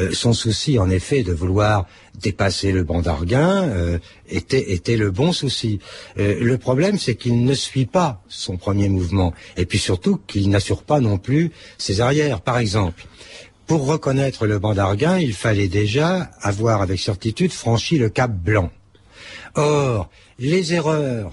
Euh, 0.00 0.12
son 0.12 0.32
souci, 0.32 0.78
en 0.78 0.88
effet, 0.88 1.22
de 1.22 1.32
vouloir 1.32 1.86
dépasser 2.18 2.72
le 2.72 2.84
banc 2.84 3.02
d'Arguin 3.02 3.68
euh, 3.68 3.98
était, 4.28 4.96
le 4.96 5.10
bon 5.10 5.32
souci. 5.32 5.78
Euh, 6.18 6.38
le 6.40 6.58
problème, 6.58 6.98
c'est 6.98 7.16
qu'il 7.16 7.44
ne 7.44 7.54
suit 7.54 7.86
pas 7.86 8.22
son 8.28 8.56
premier 8.56 8.88
mouvement, 8.88 9.34
et 9.56 9.66
puis 9.66 9.78
surtout 9.78 10.18
qu'il 10.26 10.48
n'assure 10.48 10.84
pas 10.84 11.00
non 11.00 11.18
plus 11.18 11.50
ses 11.76 12.00
arrières. 12.00 12.40
Par 12.40 12.58
exemple, 12.58 13.04
pour 13.66 13.86
reconnaître 13.86 14.46
le 14.46 14.58
banc 14.58 14.74
d'Arguin, 14.74 15.18
il 15.18 15.34
fallait 15.34 15.68
déjà 15.68 16.30
avoir 16.40 16.82
avec 16.82 16.98
certitude 16.98 17.52
franchi 17.52 17.98
le 17.98 18.08
Cap 18.08 18.32
Blanc. 18.32 18.70
Or, 19.54 20.08
les 20.38 20.72
erreurs, 20.72 21.32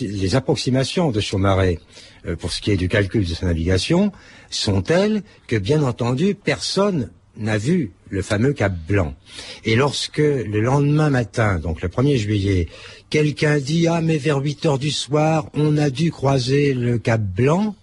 les 0.00 0.34
approximations 0.34 1.10
de 1.10 1.20
Chaumaret 1.20 1.78
pour 2.38 2.52
ce 2.52 2.60
qui 2.60 2.70
est 2.70 2.76
du 2.76 2.88
calcul 2.88 3.26
de 3.26 3.34
sa 3.34 3.46
navigation 3.46 4.12
sont 4.50 4.82
telles 4.82 5.22
que, 5.46 5.56
bien 5.56 5.82
entendu, 5.82 6.34
personne 6.34 7.10
n'a 7.36 7.58
vu 7.58 7.92
le 8.10 8.22
fameux 8.22 8.52
Cap 8.52 8.74
Blanc. 8.88 9.14
Et 9.64 9.74
lorsque 9.74 10.18
le 10.18 10.60
lendemain 10.60 11.10
matin, 11.10 11.58
donc 11.58 11.82
le 11.82 11.88
1er 11.88 12.16
juillet, 12.16 12.68
quelqu'un 13.10 13.58
dit 13.58 13.86
Ah 13.86 14.00
mais 14.00 14.18
vers 14.18 14.38
8 14.38 14.66
heures 14.66 14.78
du 14.78 14.90
soir, 14.90 15.48
on 15.54 15.76
a 15.78 15.90
dû 15.90 16.10
croiser 16.10 16.74
le 16.74 16.98
Cap 16.98 17.22
Blanc, 17.22 17.74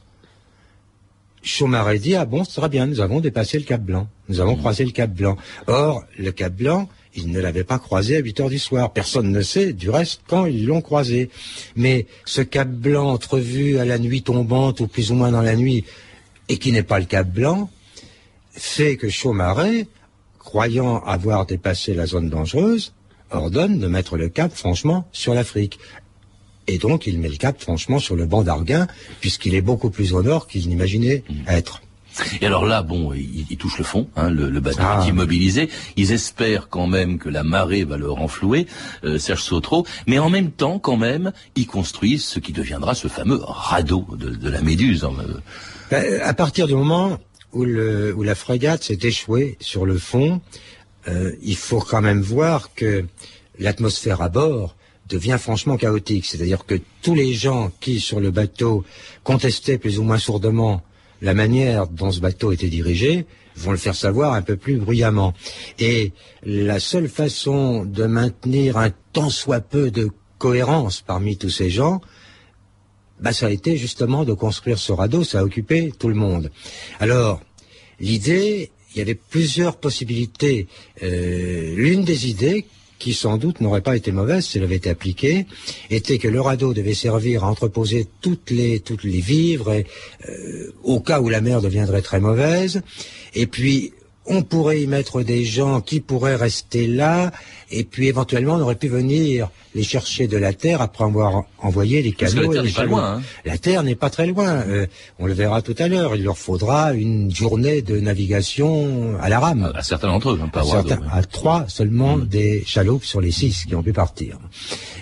Chaumaret 1.42 2.00
dit 2.00 2.16
Ah 2.16 2.26
bon, 2.26 2.44
c'est 2.44 2.60
très 2.60 2.70
bien, 2.70 2.86
nous 2.86 3.02
avons 3.02 3.20
dépassé 3.20 3.58
le 3.58 3.66
Cap 3.66 3.82
Blanc. 3.82 4.08
Nous 4.28 4.40
avons 4.40 4.56
mmh. 4.56 4.60
croisé 4.60 4.86
le 4.86 4.92
Cap 4.92 5.12
Blanc. 5.12 5.38
Or, 5.68 6.04
le 6.18 6.32
Cap 6.32 6.54
Blanc, 6.54 6.90
il 7.16 7.32
ne 7.32 7.40
l'avait 7.40 7.64
pas 7.64 7.80
croisé 7.80 8.18
à 8.18 8.20
8 8.20 8.40
heures 8.42 8.50
du 8.50 8.60
soir. 8.60 8.94
Personne 8.94 9.32
ne 9.32 9.42
sait, 9.42 9.74
du 9.74 9.90
reste, 9.90 10.22
quand 10.28 10.46
ils 10.46 10.66
l'ont 10.66 10.82
croisé. 10.82 11.30
Mais 11.76 12.06
ce 12.26 12.42
Cap 12.42 12.70
Blanc 12.70 13.10
entrevu 13.10 13.80
à 13.80 13.86
la 13.86 13.98
nuit 13.98 14.22
tombante, 14.22 14.80
ou 14.80 14.88
plus 14.88 15.12
ou 15.12 15.16
moins 15.16 15.32
dans 15.32 15.42
la 15.42 15.56
nuit, 15.56 15.86
et 16.50 16.58
qui 16.58 16.72
n'est 16.72 16.84
pas 16.84 17.00
le 17.00 17.06
Cap 17.06 17.28
Blanc, 17.28 17.70
fait 18.60 18.98
que 18.98 19.10
Chaumaret, 19.10 19.88
croyant 20.38 21.04
avoir 21.04 21.46
dépassé 21.46 21.94
la 21.94 22.06
zone 22.06 22.30
dangereuse, 22.30 22.94
ordonne 23.32 23.80
de 23.80 23.88
mettre 23.88 24.18
le 24.18 24.30
cap, 24.30 24.52
franchement, 24.54 25.08
sur 25.12 25.34
l'Afrique. 25.34 25.80
Et 26.68 26.78
donc, 26.78 27.08
il 27.08 27.20
met 27.20 27.30
le 27.30 27.38
cap, 27.38 27.60
franchement, 27.60 28.00
sur 28.00 28.16
le 28.16 28.26
banc 28.26 28.44
d'Arguin, 28.44 28.88
puisqu'il 29.22 29.56
est 29.56 29.62
beaucoup 29.62 29.90
plus 29.90 30.14
au 30.14 30.22
nord 30.22 30.48
qu'il 30.48 30.68
n'imaginait 30.70 31.24
mmh. 31.28 31.50
être. 31.50 31.82
Et 32.42 32.46
alors 32.46 32.66
là, 32.66 32.82
bon, 32.82 33.14
ils, 33.14 33.58
touchent 33.58 33.78
le 33.78 33.84
fond, 33.84 34.08
hein, 34.16 34.30
le, 34.30 34.60
bateau 34.60 34.82
est 34.82 34.86
ah. 34.86 35.06
immobilisé. 35.08 35.70
Ils 35.96 36.12
espèrent 36.12 36.70
quand 36.70 36.88
même 36.88 37.18
que 37.18 37.30
la 37.30 37.44
marée 37.44 37.84
va 37.84 37.98
le 37.98 38.10
renflouer, 38.12 38.68
euh, 39.04 39.18
Serge 39.18 39.44
Sautreau. 39.44 39.86
Mais 40.08 40.20
en 40.20 40.30
même 40.30 40.52
temps, 40.52 40.80
quand 40.80 40.98
même, 40.98 41.32
ils 41.56 41.68
construisent 41.68 42.26
ce 42.26 42.40
qui 42.40 42.52
deviendra 42.52 42.96
ce 42.96 43.08
fameux 43.08 43.40
radeau 43.42 44.06
de, 44.18 44.50
la 44.50 44.62
Méduse. 44.62 45.06
Hein, 45.06 45.14
euh. 45.20 45.34
ben, 45.92 46.22
à 46.22 46.34
partir 46.34 46.68
du 46.68 46.76
moment 46.76 47.18
où, 47.54 47.64
la 47.66 48.36
frégate 48.36 48.84
s'est 48.84 49.00
échouée 49.02 49.58
sur 49.60 49.86
le 49.86 49.98
fond, 49.98 50.42
euh, 51.08 51.32
il 51.42 51.56
faut 51.56 51.80
quand 51.80 52.02
même 52.02 52.22
voir 52.22 52.74
que 52.74 53.06
l'atmosphère 53.58 54.22
à 54.22 54.30
bord 54.30 54.76
devient 55.08 55.38
franchement 55.40 55.78
chaotique. 55.78 56.26
C'est-à-dire 56.26 56.66
que 56.66 56.80
tous 57.02 57.16
les 57.16 57.34
gens 57.34 57.72
qui, 57.80 58.00
sur 58.00 58.20
le 58.20 58.32
bateau, 58.32 58.84
contestaient 59.24 59.78
plus 59.78 60.00
ou 60.00 60.04
moins 60.04 60.20
sourdement 60.20 60.84
la 61.22 61.34
manière 61.34 61.88
dont 61.88 62.12
ce 62.12 62.20
bateau 62.20 62.52
était 62.52 62.70
dirigé, 62.70 63.26
vont 63.58 63.72
le 63.72 63.78
faire 63.78 63.96
savoir 63.96 64.34
un 64.34 64.42
peu 64.42 64.56
plus 64.56 64.78
bruyamment. 64.78 65.34
Et 65.80 66.14
la 66.44 66.80
seule 66.80 67.10
façon 67.10 67.84
de 67.84 68.06
maintenir 68.06 68.78
un 68.78 68.92
tant 69.12 69.30
soit 69.30 69.60
peu 69.60 69.92
de 69.92 70.10
cohérence 70.38 71.02
parmi 71.02 71.38
tous 71.38 71.50
ces 71.50 71.70
gens, 71.70 72.00
bah, 73.20 73.34
ça 73.34 73.48
a 73.48 73.50
été 73.50 73.78
justement 73.78 74.26
de 74.26 74.34
construire 74.34 74.80
ce 74.80 74.92
radeau, 74.92 75.24
ça 75.24 75.40
a 75.40 75.44
occupé 75.44 75.92
tout 75.98 76.08
le 76.08 76.16
monde. 76.16 76.52
Alors, 77.00 77.42
l'idée, 78.00 78.72
il 78.94 79.00
y 79.00 79.02
avait 79.02 79.16
plusieurs 79.16 79.78
possibilités. 79.78 80.68
Euh, 81.04 81.76
l'une 81.76 82.04
des 82.04 82.28
idées 82.28 82.66
qui 83.00 83.14
sans 83.14 83.38
doute 83.38 83.62
n'aurait 83.62 83.82
pas 83.82 83.96
été 83.96 84.12
mauvaise 84.12 84.46
si 84.46 84.58
elle 84.58 84.66
avait 84.66 84.76
été 84.76 84.90
appliquée, 84.90 85.46
était 85.90 86.18
que 86.18 86.28
le 86.28 86.42
radeau 86.42 86.74
devait 86.74 86.94
servir 86.94 87.46
à 87.46 87.50
entreposer 87.50 88.08
toutes 88.22 88.52
les, 88.52 88.82
toutes 88.82 89.06
les 89.06 89.22
vivres 89.22 89.72
euh, 89.72 90.74
au 90.84 91.00
cas 91.00 91.22
où 91.22 91.30
la 91.30 91.40
mer 91.40 91.62
deviendrait 91.62 92.02
très 92.02 92.20
mauvaise, 92.20 92.82
et 93.34 93.48
puis 93.48 93.94
on 94.30 94.44
pourrait 94.44 94.82
y 94.82 94.88
mettre 94.88 95.24
des 95.24 95.44
gens 95.44 95.82
qui 95.82 96.00
pourraient 96.00 96.36
rester 96.36 96.88
là, 96.88 97.32
et 97.72 97.84
puis 97.84 98.08
éventuellement 98.08 98.56
on 98.56 98.62
aurait 98.62 98.76
pu 98.76 98.88
venir 98.88 99.50
les 99.76 99.84
chercher 99.84 100.28
de 100.28 100.38
la 100.38 100.54
Terre 100.54 100.82
après 100.82 101.04
avoir 101.04 101.44
envoyé 101.60 102.02
les 102.02 102.12
canaux. 102.12 102.52
la 102.52 102.54
Terre 102.54 102.64
n'est 102.64 102.72
pas 102.72 102.86
loin. 102.86 103.14
Hein. 103.16 103.22
La 103.46 103.58
Terre 103.58 103.84
n'est 103.84 103.96
pas 103.96 104.10
très 104.10 104.28
loin. 104.28 104.48
Euh, 104.48 104.88
on 105.20 105.26
le 105.26 105.34
verra 105.34 105.62
tout 105.62 105.76
à 105.78 105.88
l'heure. 105.88 106.16
Il 106.16 106.24
leur 106.24 106.38
faudra 106.38 106.94
une 106.94 107.34
journée 107.34 107.82
de 107.82 108.00
navigation 108.00 109.18
à 109.22 109.30
la 109.30 109.40
rame. 109.40 109.72
À, 109.76 109.84
certains 109.84 110.08
d'entre 110.08 110.32
eux, 110.32 110.40
hein, 110.42 110.48
pas 110.48 110.62
à, 110.62 111.18
à 111.18 111.24
trois 111.24 111.66
seulement 111.68 112.18
mm. 112.18 112.26
des 112.26 112.64
chaloupes 112.66 113.06
sur 113.06 113.22
les 113.22 113.32
six 113.32 113.66
qui 113.66 113.76
ont 113.76 113.84
pu 113.84 113.94
partir. 113.94 114.38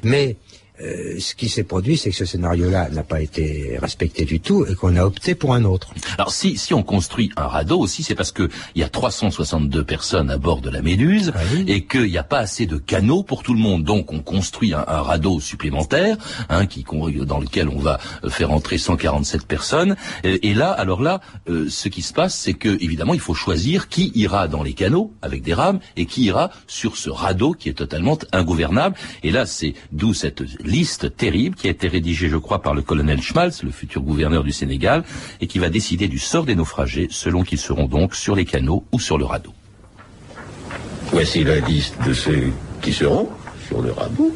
Mais 0.04 0.38
euh, 0.82 1.16
ce 1.20 1.34
qui 1.36 1.50
s'est 1.50 1.64
produit, 1.64 1.98
c'est 1.98 2.12
que 2.12 2.16
ce 2.16 2.26
scénario-là 2.26 2.90
n'a 2.90 3.04
pas 3.04 3.22
été 3.22 3.78
respecté 3.82 4.26
du 4.26 4.40
tout 4.40 4.66
et 4.66 4.76
qu'on 4.76 4.96
a 4.96 5.04
opté 5.04 5.34
pour 5.34 5.54
un 5.54 5.64
autre. 5.64 5.94
Alors 6.18 6.32
si, 6.32 6.58
si 6.58 6.74
on 6.74 6.84
construit 6.84 7.32
un 7.36 7.48
radeau 7.48 7.80
aussi, 7.80 8.04
c'est 8.04 8.16
parce 8.16 8.32
qu'il 8.32 8.50
y 8.76 8.84
a 8.84 8.90
362 8.90 9.84
personnes 9.84 10.30
à 10.30 10.38
bord 10.38 10.62
de 10.62 10.70
la 10.70 10.82
Méduse 10.82 11.32
ah 11.36 11.40
et 11.68 11.86
qu'il 11.86 12.06
n'y 12.06 12.18
a 12.18 12.24
pas 12.24 12.40
assez 12.40 12.66
de 12.66 12.78
canaux 12.78 13.24
pour 13.24 13.44
tout 13.44 13.54
le 13.54 13.60
monde. 13.60 13.84
Donc 13.84 14.14
on 14.14 14.20
construit 14.20 14.74
un, 14.74 14.84
radeau 14.88 15.40
supplémentaire 15.40 16.18
hein, 16.50 16.66
qui, 16.66 16.86
dans 17.26 17.40
lequel 17.40 17.70
on 17.70 17.80
va 17.80 18.00
faire 18.30 18.52
entrer 18.52 18.78
147 18.78 19.46
personnes. 19.46 19.96
Et, 20.24 20.54
là, 20.54 20.72
alors 20.72 21.02
là, 21.02 21.22
euh, 21.50 21.68
ce 21.70 21.90
qui 21.90 22.02
se 22.02 22.14
passe, 22.14 22.36
c'est 22.36 22.54
que 22.54 22.70
évidemment, 22.82 23.14
il 23.14 23.20
faut 23.20 23.34
choisir 23.34 23.90
qui 23.90 24.12
ira 24.16 24.48
dans 24.48 24.64
les 24.64 24.74
canaux 24.74 25.14
avec 25.22 25.42
des 25.42 25.54
rames 25.54 25.80
et 25.96 26.06
qui 26.06 26.24
ira 26.26 26.52
sur 26.68 26.98
ce 26.98 27.10
radeau 27.10 27.54
qui 27.54 27.70
est 27.70 27.74
totalement 27.74 28.18
ingouvernable. 28.32 28.96
Et 29.24 29.32
là, 29.32 29.46
c'est 29.46 29.74
d'où 29.92 30.14
cette 30.14 30.44
liste 30.68 31.16
terrible 31.16 31.56
qui 31.56 31.68
a 31.68 31.72
été 31.72 31.88
rédigée, 31.88 32.30
je 32.30 32.38
crois, 32.38 32.62
par 32.62 32.74
le 32.74 32.82
colonel 32.82 33.22
Schmalz, 33.22 33.64
le 33.64 33.72
futur 33.72 34.02
gouverneur 34.02 34.44
du 34.44 34.52
Sénégal, 34.52 35.04
et 35.42 35.48
qui 35.48 35.60
va 35.60 35.70
décider 35.70 36.08
du 36.08 36.20
sort 36.20 36.46
des 36.46 36.56
naufragés 36.56 37.08
selon 37.10 37.44
qu'ils 37.44 37.58
seront 37.58 37.88
donc 37.88 38.14
sur 38.16 38.36
les 38.36 38.46
canaux 38.46 38.84
ou 38.92 39.00
sur 39.00 39.18
le 39.18 39.26
radeau. 39.26 39.54
Voici 41.12 41.44
la 41.44 41.60
liste 41.60 41.96
de 42.06 42.14
ceux 42.14 42.52
qui 42.82 42.94
seront 42.94 43.30
sur 43.68 43.82
le 43.82 43.92
radeau 43.92 44.32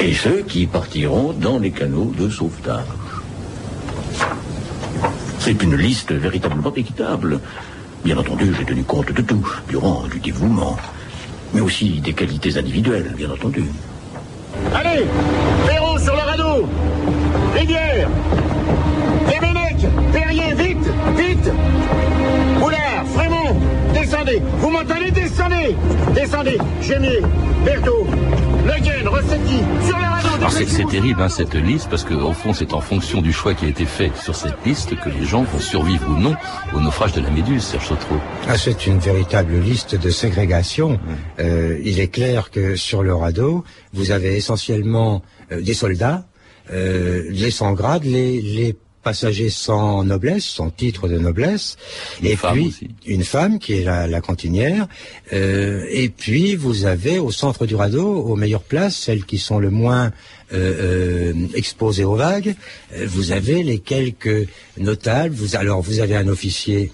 et 0.00 0.12
ceux 0.12 0.42
qui 0.42 0.66
partiront 0.66 1.32
dans 1.32 1.58
les 1.58 1.70
canaux 1.70 2.12
de 2.18 2.28
sauvetage. 2.28 2.84
C'est 5.38 5.62
une 5.62 5.76
liste 5.76 6.12
véritablement 6.12 6.74
équitable. 6.74 7.40
Bien 8.04 8.18
entendu, 8.18 8.54
j'ai 8.56 8.64
tenu 8.64 8.82
compte 8.84 9.12
de 9.12 9.22
tout, 9.22 9.46
du 9.68 9.76
rang, 9.76 10.04
du 10.06 10.20
dévouement, 10.20 10.76
mais 11.54 11.60
aussi 11.60 12.00
des 12.00 12.12
qualités 12.12 12.58
individuelles, 12.58 13.12
bien 13.16 13.30
entendu. 13.30 13.64
Allez 14.74 15.06
Perrault 15.66 15.98
sur 15.98 16.14
le 16.14 16.20
radeau. 16.20 16.68
Rivière. 17.54 18.08
Téménec 19.28 19.76
Perrier, 20.12 20.54
vite 20.54 20.86
Vite. 21.16 21.52
Moulard 22.58 23.04
Frémont 23.14 23.56
Descendez. 23.94 24.42
Vous 24.58 24.70
m'entendez 24.70 25.10
Descendez. 25.10 25.76
Descendez 26.14 26.58
Gémier 26.80 27.20
Berthaud 27.64 28.06
Rossetti 29.06 29.58
Sur 29.86 29.96
Alors 29.96 30.50
c'est 30.50 30.86
terrible 30.88 31.20
hein, 31.20 31.28
cette 31.28 31.54
liste 31.54 31.88
parce 31.90 32.04
qu'au 32.04 32.32
fond 32.32 32.54
c'est 32.54 32.72
en 32.72 32.80
fonction 32.80 33.20
du 33.20 33.32
choix 33.32 33.54
qui 33.54 33.66
a 33.66 33.68
été 33.68 33.84
fait 33.84 34.10
sur 34.16 34.34
cette 34.34 34.64
liste 34.64 34.96
que 34.98 35.10
les 35.10 35.24
gens 35.24 35.42
vont 35.42 35.58
survivre 35.58 36.08
ou 36.08 36.16
non 36.18 36.34
au 36.74 36.80
naufrage 36.80 37.12
de 37.12 37.20
la 37.20 37.30
Méduse, 37.30 37.62
Serge 37.62 37.88
Sautreau. 37.88 38.16
Ah, 38.48 38.56
c'est 38.56 38.86
une 38.86 38.98
véritable 38.98 39.58
liste 39.58 39.94
de 39.94 40.10
ségrégation. 40.10 40.98
Euh, 41.38 41.78
il 41.84 42.00
est 42.00 42.08
clair 42.08 42.50
que 42.50 42.74
sur 42.76 43.02
le 43.02 43.14
radeau, 43.14 43.64
vous 43.92 44.10
avez 44.10 44.36
essentiellement 44.36 45.22
euh, 45.50 45.60
des 45.60 45.74
soldats, 45.74 46.24
euh, 46.72 47.24
les 47.28 47.50
sans 47.50 47.72
grade, 47.72 48.04
les, 48.04 48.40
les 48.40 48.76
passagers 49.02 49.50
sans 49.50 50.04
noblesse, 50.04 50.44
sans 50.44 50.70
titre 50.70 51.08
de 51.08 51.18
noblesse, 51.18 51.76
et 52.22 52.36
puis 52.36 52.74
une 53.06 53.24
femme 53.24 53.58
qui 53.58 53.74
est 53.74 53.84
la, 53.84 54.06
la 54.06 54.20
cantinière, 54.20 54.86
euh, 55.32 55.84
et 55.90 56.08
puis 56.08 56.54
vous 56.54 56.86
avez 56.86 57.18
au 57.18 57.30
centre 57.30 57.66
du 57.66 57.74
radeau, 57.74 58.06
aux 58.06 58.36
meilleures 58.36 58.62
places, 58.62 58.96
celles 58.96 59.24
qui 59.24 59.38
sont 59.38 59.58
le 59.58 59.70
moins 59.70 60.12
euh, 60.52 61.32
euh, 61.32 61.46
exposées 61.54 62.04
aux 62.04 62.16
vagues, 62.16 62.54
vous 63.06 63.32
avez 63.32 63.62
les 63.62 63.78
quelques 63.78 64.48
notables. 64.76 65.34
Vous, 65.34 65.56
alors 65.56 65.80
vous 65.80 66.00
avez 66.00 66.16
un 66.16 66.28
officier 66.28 66.92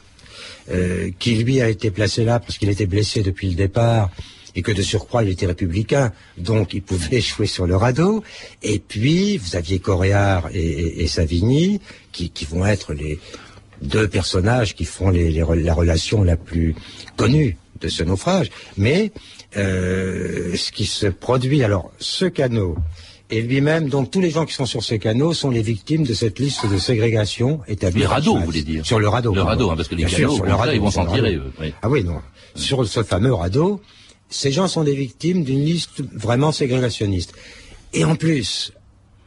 euh, 0.70 1.10
qui 1.18 1.34
lui 1.36 1.62
a 1.62 1.68
été 1.68 1.90
placé 1.90 2.24
là 2.24 2.40
parce 2.40 2.58
qu'il 2.58 2.68
était 2.68 2.84
blessé 2.84 3.22
depuis 3.22 3.48
le 3.48 3.54
départ 3.54 4.10
et 4.58 4.62
que 4.62 4.72
de 4.72 4.82
surcroît 4.82 5.22
il 5.22 5.30
était 5.30 5.46
républicain, 5.46 6.12
donc 6.36 6.74
il 6.74 6.82
pouvait 6.82 7.16
échouer 7.22 7.46
sur 7.46 7.66
le 7.66 7.76
radeau. 7.76 8.24
Et 8.64 8.80
puis 8.80 9.38
vous 9.38 9.54
aviez 9.54 9.78
Coréard 9.78 10.48
et, 10.52 11.06
Savigny, 11.06 11.80
qui, 12.12 12.32
vont 12.50 12.66
être 12.66 12.92
les 12.92 13.20
deux 13.80 14.08
personnages 14.08 14.74
qui 14.74 14.84
font 14.84 15.10
la 15.10 15.74
relation 15.74 16.24
la 16.24 16.36
plus 16.36 16.74
connue 17.16 17.56
de 17.80 17.88
ce 17.88 18.02
naufrage. 18.02 18.50
Mais 18.76 19.12
euh, 19.56 20.56
ce 20.56 20.72
qui 20.72 20.86
se 20.86 21.06
produit. 21.06 21.62
Alors, 21.62 21.92
ce 22.00 22.24
canot 22.24 22.76
et 23.30 23.40
lui-même, 23.40 23.88
donc 23.88 24.10
tous 24.10 24.20
les 24.20 24.30
gens 24.30 24.44
qui 24.44 24.54
sont 24.54 24.66
sur 24.66 24.82
ce 24.82 24.96
canot 24.96 25.34
sont 25.34 25.50
les 25.50 25.62
victimes 25.62 26.02
de 26.02 26.14
cette 26.14 26.40
liste 26.40 26.68
de 26.68 26.78
ségrégation 26.78 27.60
établie. 27.68 28.00
Les 28.00 28.06
radeaux, 28.06 28.36
vous 28.36 28.44
voulez 28.44 28.62
dire 28.62 28.84
Sur 28.84 28.98
le 28.98 29.08
radeau. 29.08 29.34
Le 29.34 29.42
radeau, 29.42 29.70
hein, 29.70 29.76
parce 29.76 29.86
que 29.86 29.94
les 29.94 30.04
canots, 30.04 30.34
sur 30.34 30.44
le 30.44 30.54
radeau, 30.54 30.72
ils 30.72 30.80
vont 30.80 30.90
s'en 30.90 31.06
tirer, 31.06 31.36
eux, 31.36 31.52
oui. 31.60 31.72
Ah 31.80 31.88
oui, 31.88 32.02
non. 32.02 32.20
Sur 32.56 32.84
ce 32.88 33.04
fameux 33.04 33.32
radeau, 33.32 33.80
ces 34.28 34.52
gens 34.52 34.68
sont 34.68 34.84
des 34.84 34.94
victimes 34.94 35.44
d'une 35.44 35.64
liste 35.64 36.02
vraiment 36.12 36.52
ségrégationniste. 36.52 37.32
Et 37.92 38.04
en 38.04 38.16
plus, 38.16 38.72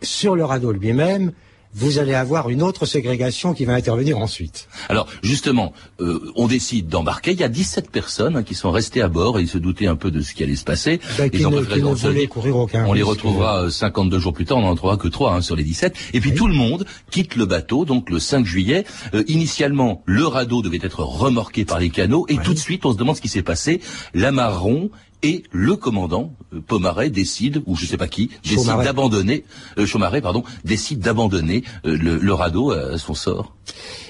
sur 0.01 0.36
le 0.36 0.46
radeau 0.46 0.72
lui-même, 0.72 1.31
vous 1.74 2.00
allez 2.00 2.13
avoir 2.13 2.50
une 2.50 2.62
autre 2.62 2.86
ségrégation 2.86 3.54
qui 3.54 3.66
va 3.66 3.74
intervenir 3.74 4.18
ensuite. 4.18 4.68
Alors 4.90 5.08
justement, 5.24 5.74
euh, 6.01 6.20
on 6.36 6.48
décide 6.48 6.88
d'embarquer. 6.88 7.32
Il 7.32 7.40
y 7.40 7.44
a 7.44 7.50
17 7.50 7.90
personnes 7.92 8.36
hein, 8.38 8.44
qui 8.44 8.56
sont 8.56 8.72
restées 8.72 9.01
à 9.01 9.08
bord 9.08 9.40
et 9.40 9.42
ils 9.44 9.48
se 9.48 9.58
doutaient 9.58 9.88
un 9.88 9.96
peu 9.96 10.12
de 10.12 10.22
ce 10.22 10.34
qui 10.34 10.44
allait 10.44 10.56
se 10.56 10.63
passer. 10.66 11.00
Ben, 11.18 11.30
qui 11.30 11.46
ne- 11.46 11.62
qui 11.63 11.82
ne 11.82 11.96
se 11.96 12.25
courir 12.28 12.58
aucun 12.58 12.86
On 12.86 12.94
les 12.94 13.04
retrouvera 13.04 13.63
euh, 13.63 13.70
52 13.70 14.20
jours 14.20 14.34
plus 14.34 14.46
tard, 14.46 14.58
on 14.58 14.62
n'en 14.62 14.75
trouvera 14.75 14.98
que 14.98 15.08
3 15.08 15.42
sur 15.42 15.56
les 15.56 15.63
17. 15.63 15.96
Et 16.13 16.20
puis 16.20 16.34
tout 16.34 16.48
le 16.48 16.54
monde 16.54 16.86
quitte 17.10 17.36
le 17.36 17.46
bateau, 17.46 17.86
donc 17.86 18.10
le 18.10 18.20
5 18.20 18.46
juillet. 18.46 18.86
Euh, 19.13 19.24
initialement, 19.28 20.01
le 20.06 20.25
radeau 20.28 20.62
devait 20.62 20.80
être 20.82 21.04
remorqué 21.04 21.63
par 21.66 21.80
les 21.80 21.90
canots 21.90 22.25
et 22.30 22.38
tout 22.38 22.54
de 22.54 22.60
suite, 22.60 22.86
on 22.86 22.92
se 22.92 22.98
demande 22.98 23.16
ce 23.16 23.22
qui 23.22 23.30
s'est 23.30 23.44
passé. 23.44 23.80
L'amarron 24.13 24.90
et 25.24 25.44
le 25.51 25.75
commandant 25.75 26.34
euh, 26.54 26.60
Pomaret 26.62 27.10
décide, 27.10 27.62
ou 27.66 27.75
je 27.75 27.86
sais 27.86 27.98
pas 27.98 28.08
qui, 28.08 28.30
décide 28.44 28.78
d'abandonner, 28.84 29.44
euh, 29.78 29.86
Chaumaret, 29.86 30.22
pardon, 30.22 30.44
décide 30.66 31.00
d'abandonner 31.00 31.63
euh, 31.86 31.98
le, 31.98 32.18
le 32.18 32.34
radeau 32.34 32.72
à 32.72 32.98
son 32.98 33.13
sort. 33.13 33.56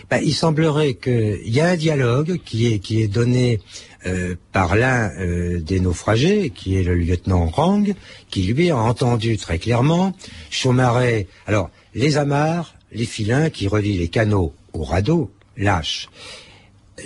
Ben, 0.10 0.20
il 0.24 0.34
semblerait 0.34 0.96
qu'il 0.96 1.48
y 1.48 1.62
a 1.62 1.70
un 1.70 1.77
dialogue 1.77 2.39
qui 2.44 2.68
est, 2.68 2.80
qui 2.80 3.01
est 3.01 3.08
donné 3.08 3.62
euh, 4.06 4.36
par 4.51 4.75
l'un 4.75 5.10
euh, 5.20 5.62
des 5.62 5.80
naufragés, 5.80 6.50
qui 6.50 6.75
est 6.75 6.84
le 6.84 6.96
lieutenant 6.96 7.46
Rang, 7.46 7.86
qui 8.30 8.44
lui 8.44 8.72
a 8.72 8.77
entendu 8.77 9.38
très 9.38 9.58
clairement 9.58 10.13
Chaumaret. 10.50 11.27
Alors, 11.48 11.70
les 11.96 12.18
amarres, 12.18 12.75
les 12.91 13.06
filins 13.06 13.50
qui 13.50 13.68
relient 13.68 13.98
les 13.98 14.10
canaux 14.10 14.53
au 14.74 14.84
radeau, 14.84 15.32
lâchent. 15.56 16.10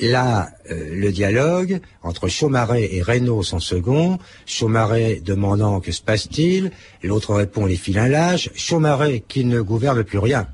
Là, 0.01 0.49
euh, 0.71 0.95
le 0.95 1.11
dialogue 1.11 1.79
entre 2.03 2.27
Chaumaret 2.27 2.93
et 2.95 3.01
Reynaud, 3.01 3.43
son 3.43 3.59
second, 3.59 4.19
Chaumaret 4.45 5.21
demandant 5.23 5.79
que 5.79 5.91
se 5.91 6.01
passe-t-il, 6.01 6.71
l'autre 7.03 7.33
répond 7.33 7.65
les 7.65 7.75
filins 7.75 8.07
lâches, 8.07 8.49
Chaumaret, 8.55 9.23
qui 9.27 9.45
ne 9.45 9.61
gouverne 9.61 10.03
plus 10.03 10.19
rien, 10.19 10.47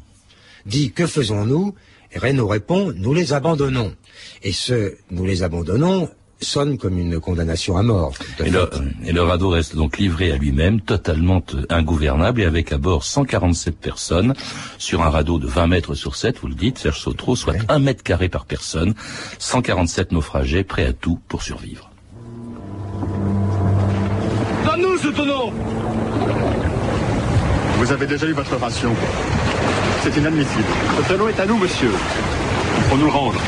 dit 0.65 0.91
que 0.91 1.07
faisons-nous? 1.07 1.73
Reynaud 2.15 2.47
répond 2.47 2.93
nous 2.95 3.13
les 3.13 3.33
abandonnons. 3.33 3.95
Et 4.43 4.51
ce 4.51 4.95
nous 5.11 5.25
les 5.25 5.43
abandonnons 5.43 6.09
sonne 6.41 6.77
comme 6.77 6.97
une 6.97 7.19
condamnation 7.19 7.77
à 7.77 7.83
mort. 7.83 8.13
à 8.39 8.45
Et 8.45 8.49
le, 8.49 8.69
et 9.05 9.11
le 9.11 9.21
radeau 9.21 9.49
reste 9.49 9.75
donc 9.75 9.97
livré 9.97 10.31
à 10.31 10.37
lui-même, 10.37 10.81
totalement 10.81 11.43
euh, 11.53 11.65
ingouvernable, 11.69 12.41
et 12.41 12.45
avec 12.45 12.71
à 12.71 12.77
bord 12.77 13.03
147 13.03 13.77
personnes, 13.77 14.33
sur 14.77 15.03
un 15.03 15.09
radeau 15.09 15.39
de 15.39 15.47
20 15.47 15.67
mètres 15.67 15.93
sur 15.93 16.15
7, 16.15 16.39
vous 16.41 16.47
le 16.47 16.55
dites, 16.55 16.77
Serge 16.77 16.99
Sautreau, 16.99 17.35
soit 17.35 17.55
1 17.69 17.79
mètre 17.79 18.03
carré 18.03 18.29
par 18.29 18.45
personne, 18.45 18.93
147 19.39 20.11
naufragés 20.11 20.63
prêts 20.63 20.85
à 20.85 20.93
tout 20.93 21.19
pour 21.27 21.43
survivre. 21.43 21.89
Donne-nous 24.65 24.97
ce 24.97 25.07
tonneau 25.09 25.51
Vous 27.77 27.91
avez 27.91 28.07
déjà 28.07 28.25
eu 28.27 28.33
votre 28.33 28.55
ration. 28.57 28.93
C'est 30.03 30.17
inadmissible. 30.17 30.63
Ce 30.97 31.07
tonneau 31.07 31.27
est 31.27 31.39
à 31.39 31.45
nous, 31.45 31.57
monsieur. 31.57 31.91
Il 32.77 32.83
faut 32.83 32.97
nous 32.97 33.05
le 33.05 33.11
rendre. 33.11 33.39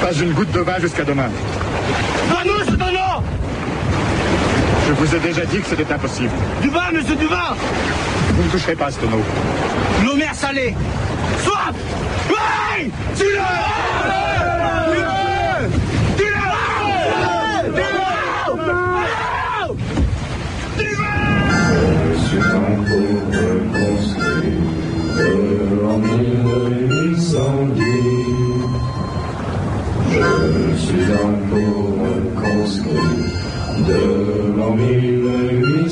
Pas 0.00 0.12
une 0.12 0.32
goutte 0.32 0.52
de 0.52 0.60
vin 0.60 0.78
jusqu'à 0.78 1.04
demain. 1.04 1.30
Je 4.86 4.92
vous 4.92 5.14
ai 5.14 5.20
déjà 5.20 5.44
dit 5.44 5.60
que 5.60 5.66
c'était 5.68 5.92
impossible. 5.92 6.30
Du 6.60 6.68
vin, 6.70 6.90
monsieur, 6.92 7.14
du 7.14 7.26
vin 7.26 7.54
Vous 8.34 8.42
ne 8.42 8.48
toucherez 8.50 8.74
pas 8.74 8.86
à 8.86 8.90
ce 8.90 8.98
tonneau. 8.98 9.22
L'eau 10.04 10.16
mer 10.16 10.34
salée 10.34 10.74
Soif 11.42 11.72
Oui 12.28 12.90
Tue-le 13.16 13.38
Tue-le 14.90 15.68
Tue-le 16.16 16.34
Tue-le 17.74 18.31
de 33.88 34.56
l'embile 34.56 35.60
lui 35.60 35.90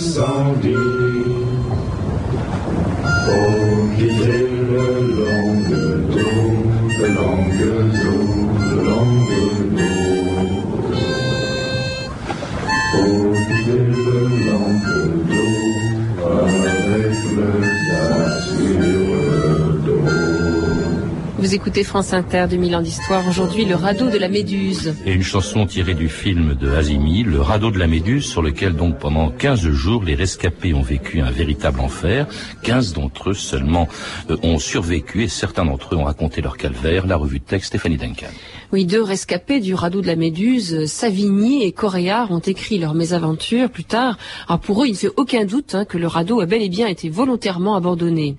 Vous 21.40 21.54
écoutez 21.54 21.84
France 21.84 22.12
Inter, 22.12 22.48
2000 22.50 22.76
ans 22.76 22.82
d'histoire. 22.82 23.26
Aujourd'hui, 23.26 23.64
le 23.64 23.74
radeau 23.74 24.10
de 24.10 24.18
la 24.18 24.28
Méduse. 24.28 24.94
Et 25.06 25.14
une 25.14 25.22
chanson 25.22 25.64
tirée 25.64 25.94
du 25.94 26.10
film 26.10 26.54
de 26.54 26.70
Hazimi, 26.70 27.22
Le 27.22 27.40
radeau 27.40 27.70
de 27.70 27.78
la 27.78 27.86
Méduse, 27.86 28.26
sur 28.26 28.42
lequel 28.42 28.74
donc 28.74 28.98
pendant 28.98 29.30
15 29.30 29.60
jours, 29.70 30.04
les 30.04 30.14
rescapés 30.14 30.74
ont 30.74 30.82
vécu 30.82 31.22
un 31.22 31.30
véritable 31.30 31.80
enfer. 31.80 32.26
15 32.62 32.92
d'entre 32.92 33.30
eux 33.30 33.34
seulement 33.34 33.88
euh, 34.28 34.36
ont 34.42 34.58
survécu 34.58 35.22
et 35.22 35.28
certains 35.28 35.64
d'entre 35.64 35.94
eux 35.94 35.96
ont 35.96 36.04
raconté 36.04 36.42
leur 36.42 36.58
calvaire. 36.58 37.06
La 37.06 37.16
revue 37.16 37.38
de 37.38 37.44
texte 37.44 37.68
Stéphanie 37.68 37.96
Duncan. 37.96 38.26
Oui, 38.72 38.84
deux 38.84 39.02
rescapés 39.02 39.58
du 39.58 39.74
radeau 39.74 40.00
de 40.00 40.06
la 40.06 40.14
Méduse, 40.14 40.86
Savigny 40.86 41.64
et 41.64 41.72
Coréard, 41.72 42.30
ont 42.30 42.38
écrit 42.38 42.78
leur 42.78 42.94
mésaventure 42.94 43.68
plus 43.68 43.82
tard. 43.82 44.16
Alors 44.46 44.60
pour 44.60 44.84
eux, 44.84 44.86
il 44.86 44.92
ne 44.92 44.96
fait 44.96 45.10
aucun 45.16 45.44
doute 45.44 45.74
hein, 45.74 45.84
que 45.84 45.98
le 45.98 46.06
radeau 46.06 46.40
a 46.40 46.46
bel 46.46 46.62
et 46.62 46.68
bien 46.68 46.86
été 46.86 47.08
volontairement 47.08 47.74
abandonné. 47.74 48.36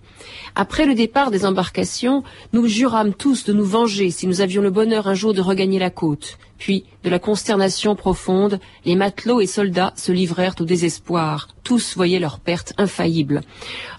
Après 0.55 0.85
le 0.85 0.95
départ 0.95 1.31
des 1.31 1.45
embarcations, 1.45 2.23
nous 2.53 2.65
jurâmes 2.65 3.13
tous 3.13 3.43
de 3.43 3.51
nous 3.51 3.65
venger 3.65 4.09
si 4.09 4.25
nous 4.25 4.39
avions 4.39 4.61
le 4.61 4.69
bonheur 4.69 5.09
un 5.09 5.15
jour 5.15 5.33
de 5.33 5.41
regagner 5.41 5.79
la 5.79 5.89
côte. 5.89 6.37
Puis, 6.57 6.85
de 7.03 7.09
la 7.09 7.17
consternation 7.17 7.95
profonde, 7.95 8.59
les 8.85 8.95
matelots 8.95 9.41
et 9.41 9.47
soldats 9.47 9.93
se 9.95 10.11
livrèrent 10.11 10.53
au 10.59 10.63
désespoir. 10.63 11.47
Tous 11.63 11.95
voyaient 11.95 12.19
leur 12.19 12.39
perte 12.39 12.73
infaillible. 12.77 13.41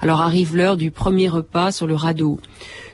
Alors 0.01 0.21
arrive 0.21 0.57
l'heure 0.57 0.77
du 0.77 0.93
premier 0.93 1.29
repas 1.29 1.73
sur 1.73 1.89
le 1.89 1.97
radeau. 1.97 2.39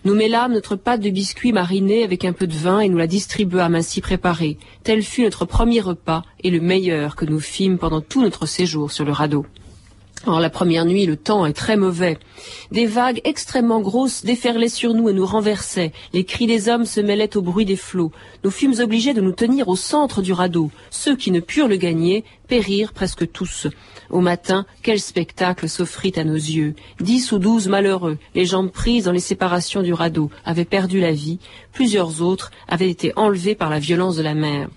Nous 0.05 0.15
mêlâmes 0.15 0.53
notre 0.53 0.77
pâte 0.77 1.01
de 1.01 1.11
biscuits 1.11 1.53
marinée 1.53 2.05
avec 2.05 2.25
un 2.25 2.33
peu 2.33 2.47
de 2.47 2.55
vin 2.55 2.81
et 2.81 2.89
nous 2.89 2.99
la 2.99 3.07
distribuâmes 3.07 3.75
ainsi 3.75 4.01
préparée. 4.01 4.59
Tel 4.85 5.03
fut 5.03 5.23
notre 5.23 5.45
premier 5.45 5.81
repas 5.81 6.23
et 6.43 6.51
le 6.51 6.61
meilleur 6.61 7.17
que 7.17 7.25
nous 7.25 7.41
fîmes 7.41 7.79
pendant 7.79 8.01
tout 8.01 8.23
notre 8.23 8.47
séjour 8.47 8.93
sur 8.93 9.05
le 9.05 9.13
radeau. 9.13 9.45
Alors 10.27 10.41
la 10.41 10.51
première 10.51 10.85
nuit, 10.85 11.07
le 11.07 11.17
temps 11.17 11.47
est 11.47 11.53
très 11.53 11.77
mauvais. 11.77 12.19
Des 12.73 12.87
vagues 12.87 13.21
extrêmement 13.25 13.81
grosses 13.81 14.25
déferlaient 14.25 14.69
sur 14.69 14.93
nous 14.93 15.09
et 15.09 15.13
nous 15.13 15.25
renversaient. 15.25 15.93
Les 16.13 16.25
cris 16.25 16.47
des 16.47 16.69
hommes 16.69 16.85
se 16.85 17.01
mêlaient 17.01 17.37
au 17.37 17.43
bruit 17.43 17.65
des 17.65 17.77
flots. 17.77 18.11
Nous 18.43 18.51
fûmes 18.51 18.75
obligés 18.81 19.15
de 19.15 19.21
nous 19.21 19.33
tenir 19.33 19.69
au 19.69 19.77
centre 19.77 20.21
du 20.21 20.33
radeau. 20.33 20.71
Ceux 20.91 21.15
qui 21.15 21.31
ne 21.31 21.41
purent 21.41 21.69
le 21.69 21.77
gagner 21.77 22.25
périrent 22.49 22.93
presque 22.93 23.31
tous. 23.31 23.69
Au 24.11 24.21
matin, 24.21 24.65
quel 24.83 24.99
spectacle 25.01 25.69
s'offrit 25.69 26.15
à 26.17 26.25
nos 26.25 26.35
yeux. 26.35 26.75
Dix 26.99 27.31
ou 27.33 27.39
douze 27.39 27.69
malheureux, 27.69 28.17
les 28.35 28.47
jambes 28.47 28.71
prises 28.71 29.05
dans 29.05 29.13
les 29.13 29.21
séparations 29.21 29.83
du 29.83 29.93
radeau, 29.93 30.31
avaient 30.45 30.65
perdu 30.65 30.99
la 30.99 31.13
vie. 31.13 31.39
Plusieurs 31.73 32.23
autres 32.23 32.51
avaient 32.67 32.89
été 32.89 33.13
enlevés 33.17 33.55
par 33.55 33.69
la 33.69 33.79
violence 33.79 34.17
de 34.17 34.23
la 34.23 34.35
mer. 34.35 34.69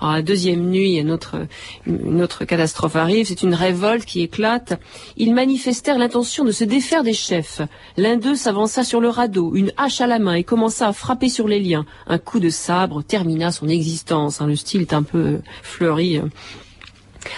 La 0.00 0.22
deuxième 0.22 0.70
nuit, 0.70 0.96
une 0.96 1.10
autre, 1.10 2.44
catastrophe 2.44 2.96
arrive. 2.96 3.26
C'est 3.26 3.42
une 3.42 3.54
révolte 3.54 4.04
qui 4.04 4.22
éclate. 4.22 4.80
Ils 5.16 5.34
manifestèrent 5.34 5.98
l'intention 5.98 6.44
de 6.44 6.52
se 6.52 6.64
défaire 6.64 7.02
des 7.02 7.12
chefs. 7.12 7.60
L'un 7.96 8.16
d'eux 8.16 8.36
s'avança 8.36 8.84
sur 8.84 9.00
le 9.00 9.08
radeau, 9.08 9.54
une 9.56 9.72
hache 9.76 10.00
à 10.00 10.06
la 10.06 10.18
main, 10.20 10.34
et 10.34 10.44
commença 10.44 10.86
à 10.86 10.92
frapper 10.92 11.28
sur 11.28 11.48
les 11.48 11.60
liens. 11.60 11.84
Un 12.06 12.18
coup 12.18 12.38
de 12.38 12.50
sabre 12.50 13.02
termina 13.02 13.50
son 13.50 13.68
existence. 13.68 14.40
hein. 14.40 14.46
Le 14.46 14.56
style 14.56 14.82
est 14.82 14.94
un 14.94 15.02
peu 15.02 15.18
euh, 15.18 15.42
fleuri. 15.62 16.20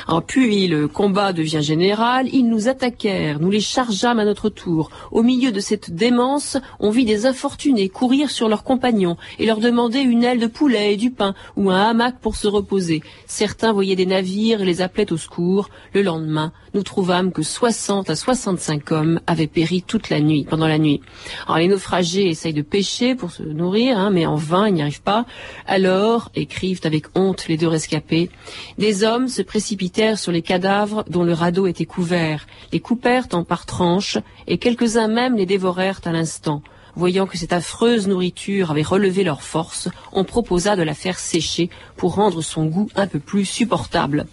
Alors, 0.06 0.22
puis 0.22 0.68
le 0.68 0.88
combat 0.88 1.32
devient 1.32 1.62
général, 1.62 2.28
ils 2.32 2.48
nous 2.48 2.68
attaquèrent, 2.68 3.40
nous 3.40 3.50
les 3.50 3.60
chargeâmes 3.60 4.18
à 4.18 4.24
notre 4.24 4.48
tour. 4.48 4.90
Au 5.10 5.22
milieu 5.22 5.52
de 5.52 5.60
cette 5.60 5.90
démence, 5.90 6.56
on 6.80 6.90
vit 6.90 7.04
des 7.04 7.26
infortunés 7.26 7.88
courir 7.88 8.30
sur 8.30 8.48
leurs 8.48 8.64
compagnons 8.64 9.16
et 9.38 9.46
leur 9.46 9.58
demander 9.58 10.00
une 10.00 10.24
aile 10.24 10.40
de 10.40 10.46
poulet 10.46 10.94
et 10.94 10.96
du 10.96 11.10
pain 11.10 11.34
ou 11.56 11.70
un 11.70 11.82
hamac 11.82 12.18
pour 12.20 12.36
se 12.36 12.48
reposer. 12.48 13.02
Certains 13.26 13.72
voyaient 13.72 13.96
des 13.96 14.06
navires 14.06 14.62
et 14.62 14.64
les 14.64 14.82
appelaient 14.82 15.12
au 15.12 15.16
secours. 15.16 15.68
Le 15.94 16.02
lendemain, 16.02 16.52
nous 16.74 16.82
trouvâmes 16.82 17.32
que 17.32 17.42
60 17.42 18.10
à 18.10 18.16
65 18.16 18.92
hommes 18.92 19.20
avaient 19.26 19.46
péri 19.46 19.82
toute 19.82 20.10
la 20.10 20.20
nuit, 20.20 20.46
pendant 20.48 20.66
la 20.66 20.78
nuit. 20.78 21.00
Alors 21.46 21.58
les 21.58 21.68
naufragés 21.68 22.28
essayent 22.28 22.52
de 22.52 22.62
pêcher 22.62 23.14
pour 23.14 23.30
se 23.30 23.42
nourrir, 23.42 23.98
hein, 23.98 24.10
mais 24.10 24.26
en 24.26 24.36
vain, 24.36 24.68
ils 24.68 24.74
n'y 24.74 24.82
arrivent 24.82 25.02
pas. 25.02 25.26
Alors, 25.66 26.30
écrivent 26.34 26.80
avec 26.84 27.06
honte 27.14 27.48
les 27.48 27.56
deux 27.56 27.68
rescapés, 27.68 28.30
des 28.78 29.04
hommes 29.04 29.28
se 29.28 29.42
précipitèrent 29.42 30.18
sur 30.18 30.32
les 30.32 30.42
cadavres 30.42 31.04
dont 31.08 31.24
le 31.24 31.32
radeau 31.32 31.66
était 31.66 31.86
couvert, 31.86 32.46
les 32.72 32.80
coupèrent 32.80 33.28
en 33.32 33.44
par 33.44 33.66
tranches, 33.66 34.18
et 34.46 34.58
quelques-uns 34.58 35.08
même 35.08 35.36
les 35.36 35.46
dévorèrent 35.46 36.00
à 36.04 36.12
l'instant. 36.12 36.62
Voyant 36.98 37.28
que 37.28 37.38
cette 37.38 37.52
affreuse 37.52 38.08
nourriture 38.08 38.72
avait 38.72 38.82
relevé 38.82 39.22
leur 39.22 39.40
force, 39.40 39.88
on 40.10 40.24
proposa 40.24 40.74
de 40.74 40.82
la 40.82 40.94
faire 40.94 41.20
sécher 41.20 41.70
pour 41.96 42.16
rendre 42.16 42.42
son 42.42 42.66
goût 42.66 42.88
un 42.96 43.06
peu 43.06 43.20
plus 43.20 43.44
supportable. 43.44 44.26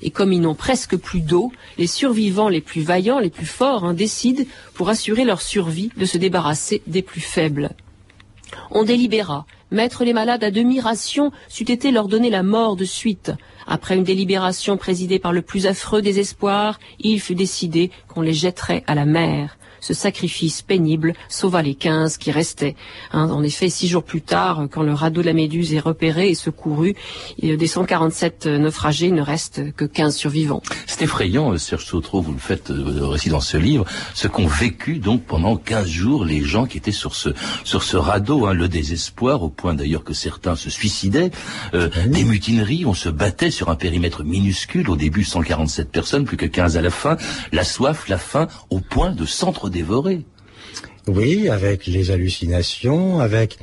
Et 0.00 0.10
comme 0.10 0.32
ils 0.32 0.40
n'ont 0.40 0.54
presque 0.54 0.96
plus 0.96 1.22
d'eau, 1.22 1.50
les 1.76 1.88
survivants 1.88 2.48
les 2.48 2.60
plus 2.60 2.82
vaillants, 2.82 3.18
les 3.18 3.30
plus 3.30 3.46
forts, 3.46 3.84
hein, 3.84 3.94
décident, 3.94 4.44
pour 4.74 4.90
assurer 4.90 5.24
leur 5.24 5.42
survie, 5.42 5.90
de 5.96 6.04
se 6.04 6.16
débarrasser 6.16 6.82
des 6.86 7.02
plus 7.02 7.20
faibles. 7.20 7.70
On 8.70 8.84
délibéra. 8.84 9.44
Mettre 9.72 10.04
les 10.04 10.12
malades 10.12 10.44
à 10.44 10.52
demi-ration 10.52 11.32
c'eût 11.48 11.68
été 11.68 11.90
leur 11.90 12.06
donner 12.06 12.30
la 12.30 12.44
mort 12.44 12.76
de 12.76 12.84
suite. 12.84 13.32
Après 13.66 13.96
une 13.96 14.04
délibération 14.04 14.76
présidée 14.76 15.18
par 15.18 15.32
le 15.32 15.42
plus 15.42 15.66
affreux 15.66 16.00
désespoir, 16.00 16.78
il 17.00 17.20
fut 17.20 17.34
décidé 17.34 17.90
qu'on 18.06 18.20
les 18.20 18.34
jetterait 18.34 18.84
à 18.86 18.94
la 18.94 19.04
mer. 19.04 19.58
Ce 19.84 19.92
sacrifice 19.92 20.62
pénible 20.62 21.12
sauva 21.28 21.60
les 21.60 21.74
quinze 21.74 22.16
qui 22.16 22.30
restaient. 22.30 22.74
Hein, 23.12 23.28
en 23.28 23.42
effet, 23.42 23.68
six 23.68 23.86
jours 23.86 24.02
plus 24.02 24.22
tard, 24.22 24.66
quand 24.70 24.82
le 24.82 24.94
radeau 24.94 25.20
de 25.20 25.26
la 25.26 25.34
Méduse 25.34 25.74
est 25.74 25.78
repéré 25.78 26.30
et 26.30 26.34
secouru, 26.34 26.96
des 27.42 27.66
147 27.66 28.46
naufragés, 28.46 29.08
il 29.08 29.14
ne 29.14 29.20
reste 29.20 29.74
que 29.74 29.84
15 29.84 30.16
survivants. 30.16 30.62
C'est 30.86 31.02
effrayant, 31.02 31.52
euh, 31.52 31.58
Serge 31.58 31.84
Sautreau, 31.84 32.22
vous 32.22 32.32
le 32.32 32.38
faites 32.38 32.70
euh, 32.70 33.08
récit 33.08 33.28
dans 33.28 33.42
ce 33.42 33.58
livre, 33.58 33.84
ce 34.14 34.26
qu'ont 34.26 34.46
vécu 34.46 34.96
donc 35.00 35.24
pendant 35.24 35.56
15 35.56 35.86
jours 35.86 36.24
les 36.24 36.40
gens 36.40 36.64
qui 36.64 36.78
étaient 36.78 36.90
sur 36.90 37.14
ce, 37.14 37.28
sur 37.64 37.82
ce 37.82 37.98
radeau, 37.98 38.46
hein, 38.46 38.54
le 38.54 38.68
désespoir, 38.68 39.42
au 39.42 39.50
point 39.50 39.74
d'ailleurs 39.74 40.02
que 40.02 40.14
certains 40.14 40.56
se 40.56 40.70
suicidaient, 40.70 41.30
euh, 41.74 41.90
des 42.06 42.24
mutineries, 42.24 42.86
on 42.86 42.94
se 42.94 43.10
battait 43.10 43.50
sur 43.50 43.68
un 43.68 43.76
périmètre 43.76 44.24
minuscule, 44.24 44.88
au 44.88 44.96
début 44.96 45.24
147 45.24 45.90
personnes, 45.90 46.24
plus 46.24 46.38
que 46.38 46.46
15 46.46 46.78
à 46.78 46.80
la 46.80 46.88
fin, 46.88 47.18
la 47.52 47.64
soif, 47.64 48.08
la 48.08 48.16
faim, 48.16 48.48
au 48.70 48.80
point 48.80 49.10
de 49.10 49.26
s'entre 49.26 49.73
Oui, 51.06 51.48
avec 51.48 51.86
les 51.86 52.10
hallucinations, 52.10 53.20
avec 53.20 53.58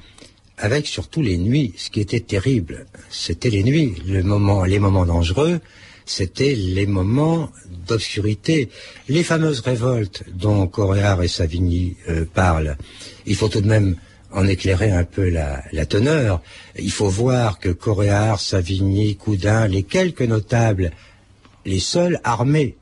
avec 0.58 0.86
surtout 0.86 1.21
les 1.21 1.38
nuits. 1.38 1.74
Ce 1.78 1.89
qui 1.89 2.02
était 2.02 2.19
terrible, 2.19 2.86
c'était 3.10 3.50
les 3.50 3.63
nuits. 3.63 3.95
Les 4.06 4.21
moments 4.21 5.06
dangereux, 5.06 5.60
c'était 6.06 6.54
les 6.54 6.86
moments 6.86 7.50
d'obscurité. 7.88 8.69
Les 9.10 9.24
fameuses 9.24 9.62
révoltes 9.62 10.24
dont 10.34 10.67
Coréard 10.67 11.24
et 11.24 11.28
Savigny 11.28 11.97
euh, 12.10 12.26
parlent, 12.26 12.78
il 13.26 13.36
faut 13.36 13.50
tout 13.50 13.62
de 13.62 13.67
même 13.67 13.95
en 14.32 14.47
éclairer 14.47 14.91
un 14.91 15.04
peu 15.04 15.30
la, 15.30 15.63
la 15.71 15.86
teneur. 15.86 16.41
Il 16.78 16.91
faut 16.91 17.10
voir 17.10 17.60
que 17.60 17.69
Coréard, 17.69 18.39
Savigny, 18.39 19.15
Coudin, 19.15 19.67
les 19.67 19.84
quelques 19.84 20.21
notables, 20.21 20.91
les 21.65 21.80
seuls 21.80 22.19
armés 22.24 22.78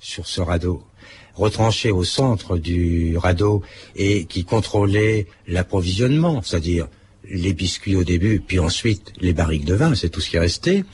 sur 0.00 0.26
ce 0.26 0.40
radeau, 0.40 0.82
retranchés 1.36 1.90
au 1.90 2.02
centre 2.02 2.56
du 2.56 3.16
radeau 3.16 3.62
et 3.94 4.24
qui 4.24 4.44
contrôlaient 4.44 5.26
l'approvisionnement, 5.46 6.42
c'est-à-dire 6.42 6.88
les 7.30 7.52
biscuits 7.52 7.96
au 7.96 8.04
début, 8.04 8.40
puis 8.40 8.58
ensuite 8.58 9.12
les 9.20 9.32
barriques 9.32 9.64
de 9.64 9.74
vin, 9.74 9.94
c'est 9.94 10.08
tout 10.08 10.20
ce 10.20 10.30
qui 10.30 10.36
est 10.36 10.40
resté, 10.40 10.84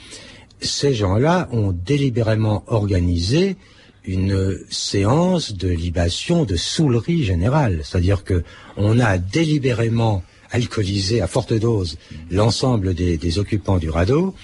ces 0.61 0.95
gens-là 0.95 1.49
ont 1.53 1.73
délibérément 1.73 2.65
organisé 2.67 3.57
une 4.05 4.59
séance 4.69 5.53
de 5.53 5.69
libation, 5.69 6.45
de 6.45 6.57
soulerie 6.57 7.25
générale. 7.25 7.83
C'est-à-dire 7.85 8.25
que 8.25 8.43
on 8.77 8.99
a 8.99 9.19
délibérément 9.19 10.23
alcoolisé 10.51 11.21
à 11.21 11.27
forte 11.27 11.53
dose 11.53 11.99
l'ensemble 12.31 12.95
des, 12.95 13.17
des 13.17 13.39
occupants 13.39 13.79
du 13.79 13.91
radeau 13.91 14.35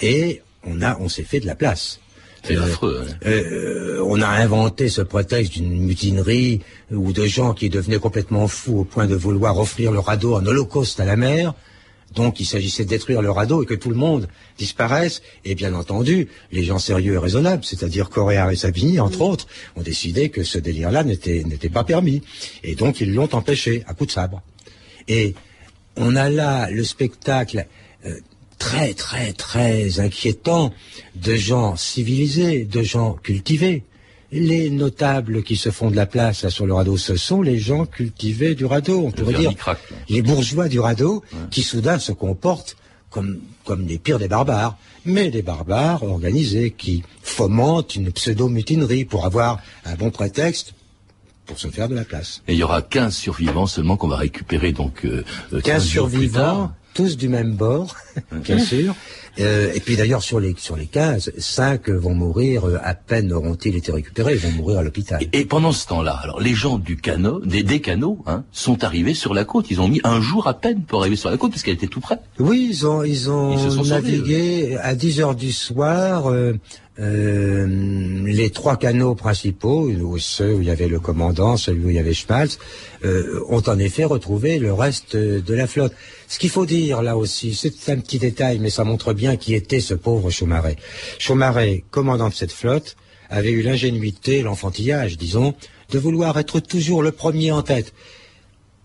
et 0.00 0.42
on 0.64 0.82
a, 0.82 0.98
on 1.00 1.08
s'est 1.08 1.24
fait 1.24 1.40
de 1.40 1.46
la 1.46 1.54
place. 1.54 2.00
C'est 2.48 2.56
Euh, 2.56 2.64
affreux. 2.64 3.04
hein. 3.06 3.14
euh, 3.26 4.02
on 4.04 4.20
a 4.20 4.28
inventé 4.28 4.88
ce 4.88 5.02
prétexte 5.02 5.52
d'une 5.52 5.78
mutinerie 5.84 6.60
ou 6.90 7.12
de 7.12 7.26
gens 7.26 7.52
qui 7.54 7.68
devenaient 7.68 7.98
complètement 7.98 8.48
fous 8.48 8.78
au 8.80 8.84
point 8.84 9.06
de 9.06 9.14
vouloir 9.14 9.58
offrir 9.58 9.92
le 9.92 9.98
radeau 10.00 10.34
en 10.34 10.44
holocauste 10.44 10.98
à 11.00 11.04
la 11.04 11.16
mer. 11.16 11.54
Donc 12.14 12.40
il 12.40 12.46
s'agissait 12.46 12.84
de 12.84 12.88
détruire 12.88 13.20
le 13.20 13.30
radeau 13.30 13.62
et 13.62 13.66
que 13.66 13.74
tout 13.74 13.90
le 13.90 13.94
monde 13.96 14.28
disparaisse. 14.56 15.20
Et 15.44 15.54
bien 15.54 15.74
entendu, 15.74 16.28
les 16.52 16.64
gens 16.64 16.78
sérieux 16.78 17.14
et 17.14 17.18
raisonnables, 17.18 17.64
c'est-à-dire 17.64 18.08
Coréard 18.08 18.50
et 18.50 18.56
Savigny, 18.56 18.98
entre 18.98 19.20
autres, 19.20 19.46
ont 19.76 19.82
décidé 19.82 20.30
que 20.30 20.42
ce 20.42 20.56
délire-là 20.58 21.04
n'était 21.04 21.44
n'était 21.44 21.68
pas 21.68 21.84
permis. 21.84 22.22
Et 22.64 22.74
donc 22.76 23.02
ils 23.02 23.12
l'ont 23.12 23.28
empêché 23.34 23.84
à 23.86 23.92
coups 23.92 24.08
de 24.08 24.12
sabre. 24.12 24.40
Et 25.06 25.34
on 25.96 26.16
a 26.16 26.30
là 26.30 26.70
le 26.70 26.82
spectacle 26.82 27.66
euh, 28.06 28.14
très 28.58 28.94
très 28.94 29.32
très 29.32 30.00
inquiétant 30.00 30.72
de 31.14 31.34
gens 31.34 31.76
civilisés, 31.76 32.64
de 32.64 32.82
gens 32.82 33.14
cultivés. 33.14 33.84
Les 34.30 34.68
notables 34.68 35.42
qui 35.42 35.56
se 35.56 35.70
font 35.70 35.90
de 35.90 35.96
la 35.96 36.04
place 36.04 36.42
là, 36.42 36.50
sur 36.50 36.66
le 36.66 36.74
radeau, 36.74 36.98
ce 36.98 37.16
sont 37.16 37.40
les 37.40 37.58
gens 37.58 37.86
cultivés 37.86 38.54
du 38.54 38.66
radeau, 38.66 39.06
on 39.06 39.10
pourrait 39.10 39.32
dire 39.32 39.52
les 40.10 40.20
bourgeois 40.20 40.68
du 40.68 40.80
radeau 40.80 41.24
qui 41.50 41.62
soudain 41.62 41.98
se 41.98 42.12
comportent 42.12 42.76
comme, 43.10 43.38
comme 43.64 43.86
les 43.86 43.98
pires 43.98 44.18
des 44.18 44.28
barbares, 44.28 44.76
mais 45.06 45.30
des 45.30 45.40
barbares 45.40 46.02
organisés 46.02 46.72
qui 46.76 47.02
fomentent 47.22 47.96
une 47.96 48.12
pseudo-mutinerie 48.12 49.06
pour 49.06 49.24
avoir 49.24 49.60
un 49.86 49.94
bon 49.94 50.10
prétexte 50.10 50.74
pour 51.46 51.58
se 51.58 51.68
faire 51.68 51.88
de 51.88 51.94
la 51.94 52.04
place. 52.04 52.42
Et 52.46 52.52
il 52.52 52.58
y 52.58 52.62
aura 52.62 52.82
15 52.82 53.16
survivants 53.16 53.66
seulement 53.66 53.96
qu'on 53.96 54.08
va 54.08 54.16
récupérer 54.16 54.72
donc 54.72 55.06
euh, 55.06 55.24
euh, 55.54 55.60
15 55.62 55.88
jours 55.88 56.08
plus 56.08 56.28
tard. 56.30 56.44
survivants, 56.44 56.72
tous 56.98 57.16
du 57.16 57.28
même 57.28 57.52
bord, 57.52 57.94
bien 58.32 58.58
sûr. 58.58 58.92
Euh, 59.38 59.70
et 59.72 59.78
puis 59.78 59.94
d'ailleurs, 59.96 60.20
sur 60.20 60.40
les, 60.40 60.52
sur 60.58 60.74
les 60.74 60.86
15, 60.86 61.30
5 61.38 61.90
vont 61.90 62.12
mourir, 62.12 62.66
euh, 62.66 62.76
à 62.82 62.94
peine 62.94 63.32
auront-ils 63.32 63.76
été 63.76 63.92
récupérés, 63.92 64.32
ils 64.34 64.40
vont 64.40 64.50
mourir 64.50 64.80
à 64.80 64.82
l'hôpital. 64.82 65.20
Et 65.32 65.44
pendant 65.44 65.70
ce 65.70 65.86
temps-là, 65.86 66.18
alors 66.20 66.40
les 66.40 66.54
gens 66.54 66.76
du 66.76 66.96
canot, 66.96 67.38
des, 67.46 67.62
des 67.62 67.80
canots, 67.80 68.18
hein, 68.26 68.42
sont 68.50 68.82
arrivés 68.82 69.14
sur 69.14 69.32
la 69.32 69.44
côte. 69.44 69.66
Ils 69.70 69.80
ont 69.80 69.86
mis 69.86 70.00
un 70.02 70.20
jour 70.20 70.48
à 70.48 70.54
peine 70.54 70.82
pour 70.82 71.02
arriver 71.02 71.14
sur 71.14 71.30
la 71.30 71.36
côte 71.36 71.52
parce 71.52 71.62
qu'elle 71.62 71.74
était 71.74 71.86
tout 71.86 72.00
près. 72.00 72.18
Oui, 72.40 72.66
ils 72.68 72.84
ont, 72.84 73.04
ils 73.04 73.30
ont 73.30 73.52
Ils 73.52 73.60
sont 73.70 73.84
sauvés, 73.84 73.90
navigué 73.90 74.76
à 74.82 74.96
10 74.96 75.20
heures 75.20 75.34
du 75.36 75.52
soir. 75.52 76.28
euh, 76.32 76.54
euh, 77.00 77.66
les 78.26 78.50
trois 78.50 78.76
canaux 78.76 79.14
principaux, 79.14 79.90
ceux 80.18 80.54
où 80.54 80.60
il 80.60 80.66
y 80.66 80.70
avait 80.70 80.88
le 80.88 80.98
commandant, 80.98 81.56
celui 81.56 81.84
où 81.84 81.90
il 81.90 81.96
y 81.96 81.98
avait 81.98 82.14
Schmalz, 82.14 82.58
euh, 83.04 83.40
ont 83.48 83.62
en 83.66 83.78
effet 83.78 84.04
retrouvé 84.04 84.58
le 84.58 84.72
reste 84.72 85.16
de 85.16 85.54
la 85.54 85.66
flotte. 85.66 85.92
Ce 86.26 86.38
qu'il 86.38 86.50
faut 86.50 86.66
dire 86.66 87.02
là 87.02 87.16
aussi, 87.16 87.54
c'est 87.54 87.92
un 87.92 87.98
petit 87.98 88.18
détail, 88.18 88.58
mais 88.58 88.70
ça 88.70 88.84
montre 88.84 89.12
bien 89.12 89.36
qui 89.36 89.54
était 89.54 89.80
ce 89.80 89.94
pauvre 89.94 90.30
Chaumaret. 90.30 90.76
Chaumaret, 91.18 91.84
commandant 91.90 92.28
de 92.28 92.34
cette 92.34 92.52
flotte, 92.52 92.96
avait 93.30 93.52
eu 93.52 93.62
l'ingénuité, 93.62 94.42
l'enfantillage, 94.42 95.16
disons, 95.18 95.54
de 95.90 95.98
vouloir 95.98 96.38
être 96.38 96.60
toujours 96.60 97.02
le 97.02 97.12
premier 97.12 97.52
en 97.52 97.62
tête. 97.62 97.92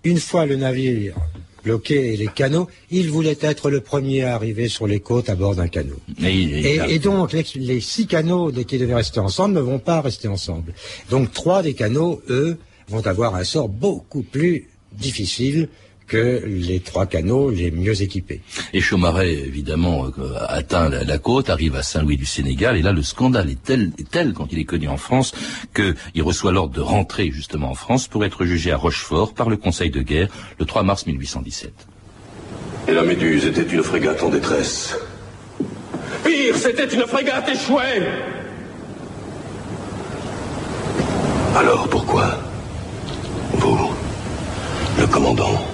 Une 0.04 0.20
fois 0.20 0.46
le 0.46 0.58
navire 0.58 1.16
bloqué 1.64 2.14
et 2.14 2.18
les 2.18 2.28
canaux, 2.28 2.68
il 2.92 3.10
voulait 3.10 3.38
être 3.42 3.70
le 3.70 3.80
premier 3.82 4.24
à 4.24 4.36
arriver 4.36 4.68
sur 4.68 4.86
les 4.88 5.00
côtes 5.00 5.30
à 5.30 5.36
bord 5.36 5.56
d'un 5.56 5.68
canot. 5.68 6.00
Et, 6.22 6.32
il- 6.32 6.58
il 6.60 6.66
Et, 6.66 6.80
a- 6.80 6.88
et 6.90 7.00
donc, 7.00 7.32
les, 7.34 7.46
les 7.56 7.80
six 7.80 8.06
canaux 8.08 8.52
qui 8.52 8.78
devaient 8.78 8.96
rester 8.96 9.20
ensemble 9.20 9.56
ne 9.56 9.62
vont 9.62 9.80
pas 9.80 10.02
rester 10.02 10.28
ensemble. 10.28 10.74
Donc, 11.10 11.32
trois 11.32 11.64
des 11.64 11.74
canaux, 11.74 12.22
eux, 12.30 12.58
vont 12.90 13.06
avoir 13.08 13.36
un 13.36 13.44
sort 13.44 13.70
beaucoup 13.70 14.24
plus 14.24 14.68
difficile 14.92 15.70
que 16.08 16.44
les 16.46 16.80
trois 16.80 17.06
canaux 17.06 17.50
les 17.50 17.72
mieux 17.72 18.02
équipés. 18.02 18.42
Et 18.74 18.82
Chaumaret, 18.82 19.34
évidemment, 19.34 20.06
euh, 20.06 20.34
atteint 20.48 20.90
la, 20.90 21.04
la 21.04 21.18
côte, 21.18 21.50
arrive 21.50 21.76
à 21.76 21.84
Saint-Louis 21.84 22.18
du 22.18 22.26
Sénégal, 22.26 22.78
et 22.78 22.82
là, 22.82 22.92
le 22.92 23.04
scandale 23.04 23.50
est 23.50 23.62
tel, 23.64 23.92
est 23.98 24.10
tel 24.10 24.34
quand 24.34 24.48
il 24.52 24.60
est 24.60 24.66
connu 24.66 24.88
en 24.88 24.98
France, 24.98 25.34
qu'il 25.74 26.24
reçoit 26.24 26.52
l'ordre 26.52 26.74
de 26.74 26.82
rentrer 26.82 27.32
justement 27.32 27.72
en 27.72 27.76
France 27.76 28.08
pour 28.08 28.26
être 28.26 28.46
jugé 28.46 28.72
à 28.72 28.78
Rochefort 28.78 29.34
par 29.34 29.50
le 29.50 29.58
Conseil 29.58 29.90
de 29.90 30.02
guerre 30.02 30.30
le 30.60 30.66
3 30.66 30.84
mars 30.84 31.06
1817. 31.06 31.72
Et 32.88 32.92
la 32.92 33.04
Méduse 33.04 33.46
était 33.46 33.64
une 33.64 33.84
frégate 33.84 34.22
en 34.24 34.30
détresse. 34.30 34.98
Pire, 36.24 36.56
c'était 36.58 36.86
une 36.86 37.06
frégate 37.08 37.48
échouée 37.50 38.04
Alors 41.56 41.88
pourquoi 41.88 42.40
Vous, 43.54 43.92
le 45.00 45.08
commandant, 45.08 45.68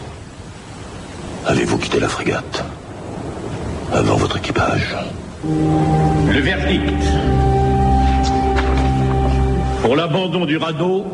avez-vous 1.45 1.77
quitté 1.77 1.98
frégate 2.09 2.63
avant 3.93 4.15
votre 4.15 4.37
équipage 4.37 4.95
Le 5.43 6.39
verdict. 6.39 7.03
Pour 9.81 9.95
l'abandon 9.95 10.45
du 10.45 10.57
radeau, 10.57 11.05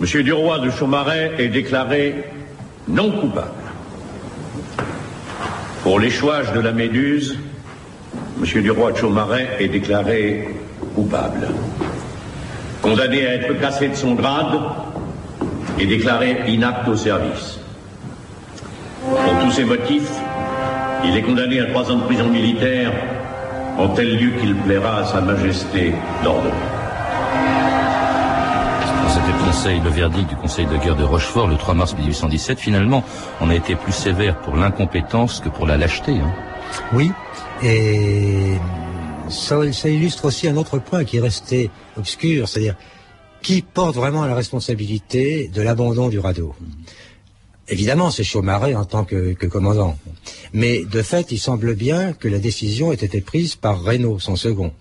M. 0.00 0.22
Duroy 0.22 0.58
de 0.60 0.70
Chaumaret 0.70 1.32
est 1.38 1.48
déclaré 1.48 2.24
non 2.88 3.10
coupable. 3.10 3.48
Pour 5.82 6.00
l'échouage 6.00 6.52
de 6.52 6.60
la 6.60 6.72
Méduse, 6.72 7.38
M. 8.40 8.62
Duroy 8.62 8.92
de 8.92 8.98
Chaumaret 8.98 9.48
est 9.60 9.68
déclaré 9.68 10.48
coupable. 10.94 11.48
Condamné 12.82 13.26
à 13.26 13.34
être 13.34 13.60
cassé 13.60 13.88
de 13.88 13.94
son 13.94 14.14
grade 14.14 14.58
et 15.78 15.86
déclaré 15.86 16.38
inapte 16.48 16.88
au 16.88 16.96
service. 16.96 17.58
Tous 19.48 19.54
ces 19.54 19.64
motifs, 19.64 20.10
il 21.06 21.16
est 21.16 21.22
condamné 21.22 21.58
à 21.60 21.64
trois 21.70 21.90
ans 21.90 21.96
de 21.96 22.02
prison 22.02 22.28
militaire 22.28 22.92
en 23.78 23.88
tel 23.94 24.18
lieu 24.18 24.38
qu'il 24.38 24.54
plaira 24.54 24.98
à 24.98 25.04
Sa 25.06 25.22
Majesté 25.22 25.94
d'ordonner. 26.22 26.52
C'était 29.08 29.32
le 29.32 29.46
conseil, 29.46 29.80
le 29.80 29.88
verdict 29.88 30.28
du 30.28 30.36
conseil 30.36 30.66
de 30.66 30.76
guerre 30.76 30.96
de 30.96 31.04
Rochefort 31.04 31.46
le 31.46 31.56
3 31.56 31.72
mars 31.72 31.96
1817. 31.96 32.58
Finalement, 32.58 33.02
on 33.40 33.48
a 33.48 33.54
été 33.54 33.74
plus 33.74 33.92
sévère 33.92 34.38
pour 34.42 34.54
l'incompétence 34.54 35.40
que 35.40 35.48
pour 35.48 35.66
la 35.66 35.78
lâcheté. 35.78 36.12
Hein. 36.12 36.30
Oui, 36.92 37.10
et 37.62 38.52
ça, 39.30 39.72
ça 39.72 39.88
illustre 39.88 40.26
aussi 40.26 40.46
un 40.46 40.58
autre 40.58 40.78
point 40.78 41.04
qui 41.04 41.16
est 41.16 41.22
resté 41.22 41.70
obscur, 41.96 42.46
c'est-à-dire 42.46 42.74
qui 43.40 43.62
porte 43.62 43.96
vraiment 43.96 44.26
la 44.26 44.34
responsabilité 44.34 45.48
de 45.48 45.62
l'abandon 45.62 46.08
du 46.08 46.18
radeau? 46.18 46.54
Évidemment, 47.70 48.10
c'est 48.10 48.24
Chaumaret 48.24 48.74
en 48.74 48.84
tant 48.84 49.04
que, 49.04 49.34
que, 49.34 49.46
commandant. 49.46 49.98
Mais 50.52 50.84
de 50.84 51.02
fait, 51.02 51.30
il 51.30 51.38
semble 51.38 51.74
bien 51.74 52.12
que 52.14 52.28
la 52.28 52.38
décision 52.38 52.92
ait 52.92 52.96
été 52.96 53.20
prise 53.20 53.56
par 53.56 53.82
Reynaud, 53.82 54.18
son 54.18 54.36
second, 54.36 54.72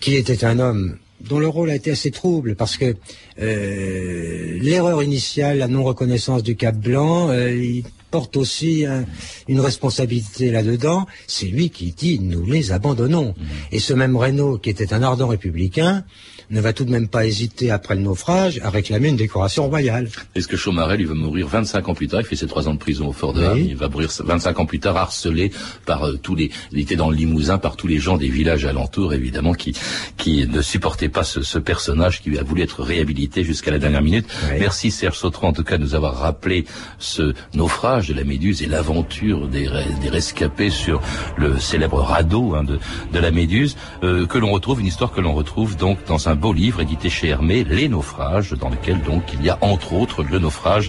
qui 0.00 0.14
était 0.14 0.44
un 0.44 0.58
homme 0.58 0.96
dont 1.20 1.40
le 1.40 1.48
rôle 1.48 1.70
a 1.70 1.74
été 1.74 1.90
assez 1.90 2.12
trouble 2.12 2.54
parce 2.54 2.76
que 2.76 2.94
euh, 3.40 4.58
l'erreur 4.60 5.02
initiale, 5.02 5.58
la 5.58 5.66
non-reconnaissance 5.66 6.44
du 6.44 6.54
Cap 6.54 6.76
Blanc, 6.76 7.30
euh, 7.30 7.54
il 7.54 7.84
porte 8.10 8.36
aussi 8.36 8.86
un, 8.86 9.04
une 9.48 9.60
responsabilité 9.60 10.50
là-dedans. 10.50 11.06
C'est 11.26 11.46
lui 11.46 11.70
qui 11.70 11.92
dit 11.92 12.20
nous 12.20 12.46
les 12.46 12.72
abandonnons. 12.72 13.34
Et 13.72 13.80
ce 13.80 13.92
même 13.92 14.16
Reynaud, 14.16 14.58
qui 14.58 14.70
était 14.70 14.94
un 14.94 15.02
ardent 15.02 15.26
républicain, 15.26 16.04
ne 16.50 16.60
va 16.60 16.72
tout 16.72 16.84
de 16.84 16.90
même 16.90 17.08
pas 17.08 17.26
hésiter, 17.26 17.70
après 17.70 17.94
le 17.94 18.00
naufrage, 18.00 18.60
à 18.62 18.70
réclamer 18.70 19.08
une 19.08 19.16
décoration 19.16 19.68
royale. 19.68 20.08
Est-ce 20.34 20.48
que 20.48 20.56
Chaumaret, 20.56 20.96
lui, 20.96 21.04
va 21.04 21.14
mourir 21.14 21.46
25 21.48 21.88
ans 21.88 21.94
plus 21.94 22.08
tard 22.08 22.20
Il 22.20 22.26
fait 22.26 22.36
ses 22.36 22.46
trois 22.46 22.68
ans 22.68 22.74
de 22.74 22.78
prison 22.78 23.08
au 23.08 23.12
Fort 23.12 23.32
de 23.32 23.46
oui. 23.46 23.66
Il 23.70 23.76
va 23.76 23.88
mourir 23.88 24.10
25 24.18 24.60
ans 24.60 24.66
plus 24.66 24.80
tard, 24.80 24.96
harcelé 24.96 25.50
par 25.84 26.06
euh, 26.06 26.16
tous 26.16 26.34
les... 26.34 26.50
Il 26.72 26.80
était 26.80 26.96
dans 26.96 27.10
le 27.10 27.16
Limousin 27.16 27.58
par 27.58 27.76
tous 27.76 27.86
les 27.86 27.98
gens 27.98 28.16
des 28.16 28.28
villages 28.28 28.64
alentours, 28.64 29.12
évidemment, 29.12 29.52
qui, 29.52 29.74
qui 30.16 30.46
ne 30.46 30.62
supportaient 30.62 31.08
pas 31.08 31.24
ce, 31.24 31.42
ce 31.42 31.58
personnage 31.58 32.22
qui 32.22 32.38
a 32.38 32.42
voulu 32.42 32.62
être 32.62 32.82
réhabilité 32.82 33.44
jusqu'à 33.44 33.70
la 33.70 33.78
dernière 33.78 34.02
minute. 34.02 34.26
Oui. 34.50 34.56
Merci 34.60 34.90
Serge 34.90 35.18
Sautron, 35.18 35.48
en 35.48 35.52
tout 35.52 35.64
cas, 35.64 35.76
de 35.76 35.82
nous 35.82 35.94
avoir 35.94 36.16
rappelé 36.16 36.64
ce 36.98 37.34
naufrage 37.54 38.08
de 38.08 38.14
la 38.14 38.24
Méduse 38.24 38.62
et 38.62 38.66
l'aventure 38.66 39.48
des, 39.48 39.68
des 40.00 40.08
rescapés 40.08 40.70
sur 40.70 41.00
le 41.36 41.58
célèbre 41.58 42.00
radeau 42.00 42.54
hein, 42.54 42.64
de, 42.64 42.78
de 43.12 43.18
la 43.18 43.30
Méduse, 43.30 43.76
euh, 44.02 44.26
que 44.26 44.38
l'on 44.38 44.50
retrouve, 44.50 44.80
une 44.80 44.86
histoire 44.86 45.12
que 45.12 45.20
l'on 45.20 45.34
retrouve 45.34 45.76
donc 45.76 45.98
dans 46.06 46.28
un 46.28 46.37
beau 46.38 46.52
livre 46.52 46.80
édité 46.80 47.10
chez 47.10 47.28
Hermé, 47.28 47.64
Les 47.64 47.88
naufrages, 47.88 48.52
dans 48.52 48.70
lequel 48.70 49.02
donc 49.02 49.24
il 49.34 49.44
y 49.44 49.50
a 49.50 49.58
entre 49.60 49.92
autres 49.92 50.22
le 50.22 50.38
naufrage 50.38 50.88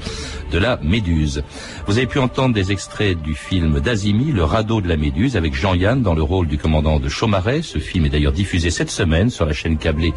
de 0.51 0.57
la 0.57 0.79
Méduse. 0.83 1.43
Vous 1.87 1.97
avez 1.97 2.07
pu 2.07 2.19
entendre 2.19 2.53
des 2.53 2.71
extraits 2.71 3.19
du 3.19 3.33
film 3.33 3.79
d'Azimi, 3.79 4.31
Le 4.31 4.43
radeau 4.43 4.79
de 4.79 4.87
la 4.87 4.95
Méduse, 4.95 5.35
avec 5.35 5.55
Jean-Yann 5.55 6.01
dans 6.01 6.13
le 6.13 6.21
rôle 6.21 6.47
du 6.47 6.57
commandant 6.57 6.99
de 6.99 7.09
Chaumaret. 7.09 7.63
Ce 7.63 7.79
film 7.79 8.05
est 8.05 8.09
d'ailleurs 8.09 8.31
diffusé 8.31 8.69
cette 8.69 8.91
semaine 8.91 9.29
sur 9.29 9.45
la 9.45 9.53
chaîne 9.53 9.77
câblée 9.77 10.13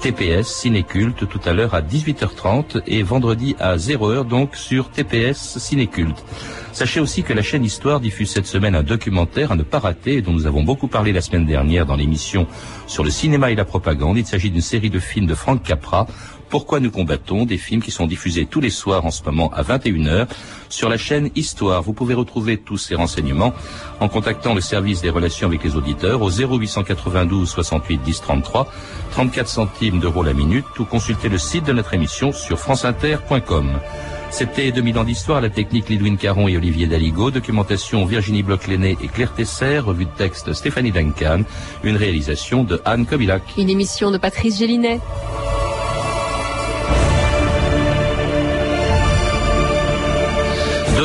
TPS 0.00 0.46
Cinéculte 0.46 1.28
tout 1.28 1.40
à 1.44 1.52
l'heure 1.52 1.74
à 1.74 1.82
18h30 1.82 2.82
et 2.86 3.02
vendredi 3.02 3.56
à 3.58 3.76
0h 3.76 4.26
donc 4.28 4.54
sur 4.54 4.90
TPS 4.90 5.58
Cinéculte. 5.58 6.24
Sachez 6.72 7.00
aussi 7.00 7.24
que 7.24 7.32
la 7.32 7.42
chaîne 7.42 7.64
Histoire 7.64 7.98
diffuse 7.98 8.30
cette 8.30 8.46
semaine 8.46 8.76
un 8.76 8.84
documentaire 8.84 9.50
à 9.50 9.56
ne 9.56 9.64
pas 9.64 9.80
rater 9.80 10.22
dont 10.22 10.32
nous 10.32 10.46
avons 10.46 10.62
beaucoup 10.62 10.86
parlé 10.86 11.12
la 11.12 11.20
semaine 11.20 11.44
dernière 11.44 11.86
dans 11.86 11.96
l'émission 11.96 12.46
sur 12.86 13.02
le 13.02 13.10
cinéma 13.10 13.50
et 13.50 13.56
la 13.56 13.64
propagande. 13.64 14.16
Il 14.16 14.26
s'agit 14.26 14.50
d'une 14.50 14.60
série 14.68 14.90
de 14.90 14.98
films 14.98 15.26
de 15.26 15.34
Franck 15.34 15.62
Capra. 15.62 16.06
Pourquoi 16.50 16.78
nous 16.78 16.90
combattons 16.90 17.46
Des 17.46 17.56
films 17.56 17.80
qui 17.80 17.90
sont 17.90 18.06
diffusés 18.06 18.44
tous 18.44 18.60
les 18.60 18.68
soirs 18.68 19.06
en 19.06 19.10
ce 19.10 19.22
moment 19.22 19.50
à 19.54 19.62
21h 19.62 20.26
sur 20.68 20.90
la 20.90 20.98
chaîne 20.98 21.30
Histoire. 21.34 21.82
Vous 21.82 21.94
pouvez 21.94 22.12
retrouver 22.12 22.58
tous 22.58 22.76
ces 22.76 22.94
renseignements 22.94 23.54
en 24.00 24.08
contactant 24.08 24.54
le 24.54 24.60
service 24.60 25.00
des 25.00 25.08
relations 25.08 25.48
avec 25.48 25.64
les 25.64 25.76
auditeurs 25.76 26.20
au 26.20 26.30
0892 26.30 27.48
68 27.48 28.02
10 28.02 28.20
33, 28.20 28.70
34 29.12 29.48
centimes 29.48 30.00
d'euros 30.00 30.22
la 30.22 30.34
minute 30.34 30.66
ou 30.78 30.84
consulter 30.84 31.30
le 31.30 31.38
site 31.38 31.64
de 31.64 31.72
notre 31.72 31.94
émission 31.94 32.30
sur 32.32 32.58
franceinter.com. 32.58 33.80
C'était 34.30 34.70
2000 34.70 34.98
ans 34.98 35.04
d'histoire, 35.04 35.40
la 35.40 35.50
technique 35.50 35.88
Lidwin 35.88 36.16
Caron 36.16 36.48
et 36.48 36.56
Olivier 36.56 36.86
Daligo, 36.86 37.30
documentation 37.30 38.04
Virginie 38.04 38.42
Bloch-Lenné 38.42 38.96
et 39.02 39.08
Claire 39.08 39.34
Tesser, 39.34 39.78
revue 39.78 40.04
de 40.04 40.10
texte 40.10 40.52
Stéphanie 40.52 40.92
Duncan, 40.92 41.42
une 41.82 41.96
réalisation 41.96 42.62
de 42.62 42.80
Anne 42.84 43.06
Kobilac. 43.06 43.42
Une 43.56 43.70
émission 43.70 44.10
de 44.10 44.18
Patrice 44.18 44.58
Gélinet. 44.58 45.00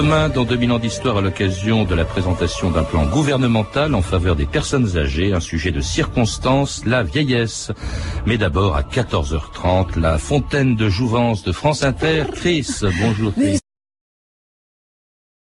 Demain, 0.04 0.28
dans 0.28 0.44
2000 0.44 0.74
ans 0.74 0.80
d'histoire, 0.80 1.16
à 1.16 1.22
l'occasion 1.22 1.86
de 1.86 1.96
la 1.96 2.04
présentation 2.04 2.70
d'un 2.70 2.84
plan 2.84 3.06
gouvernemental 3.06 3.96
en 3.96 4.02
faveur 4.02 4.36
des 4.36 4.46
personnes 4.46 4.98
âgées, 4.98 5.32
un 5.32 5.40
sujet 5.40 5.72
de 5.72 5.80
circonstance, 5.80 6.86
la 6.86 7.04
vieillesse. 7.04 7.72
Mais 8.26 8.38
d'abord, 8.38 8.76
à 8.76 8.82
14h30, 8.82 9.98
la 9.98 10.18
fontaine 10.18 10.76
de 10.76 10.90
jouvence 10.90 11.46
de 11.46 11.54
France 11.54 11.84
Inter. 11.84 12.26
Chris, 12.34 12.68
bonjour. 13.00 13.32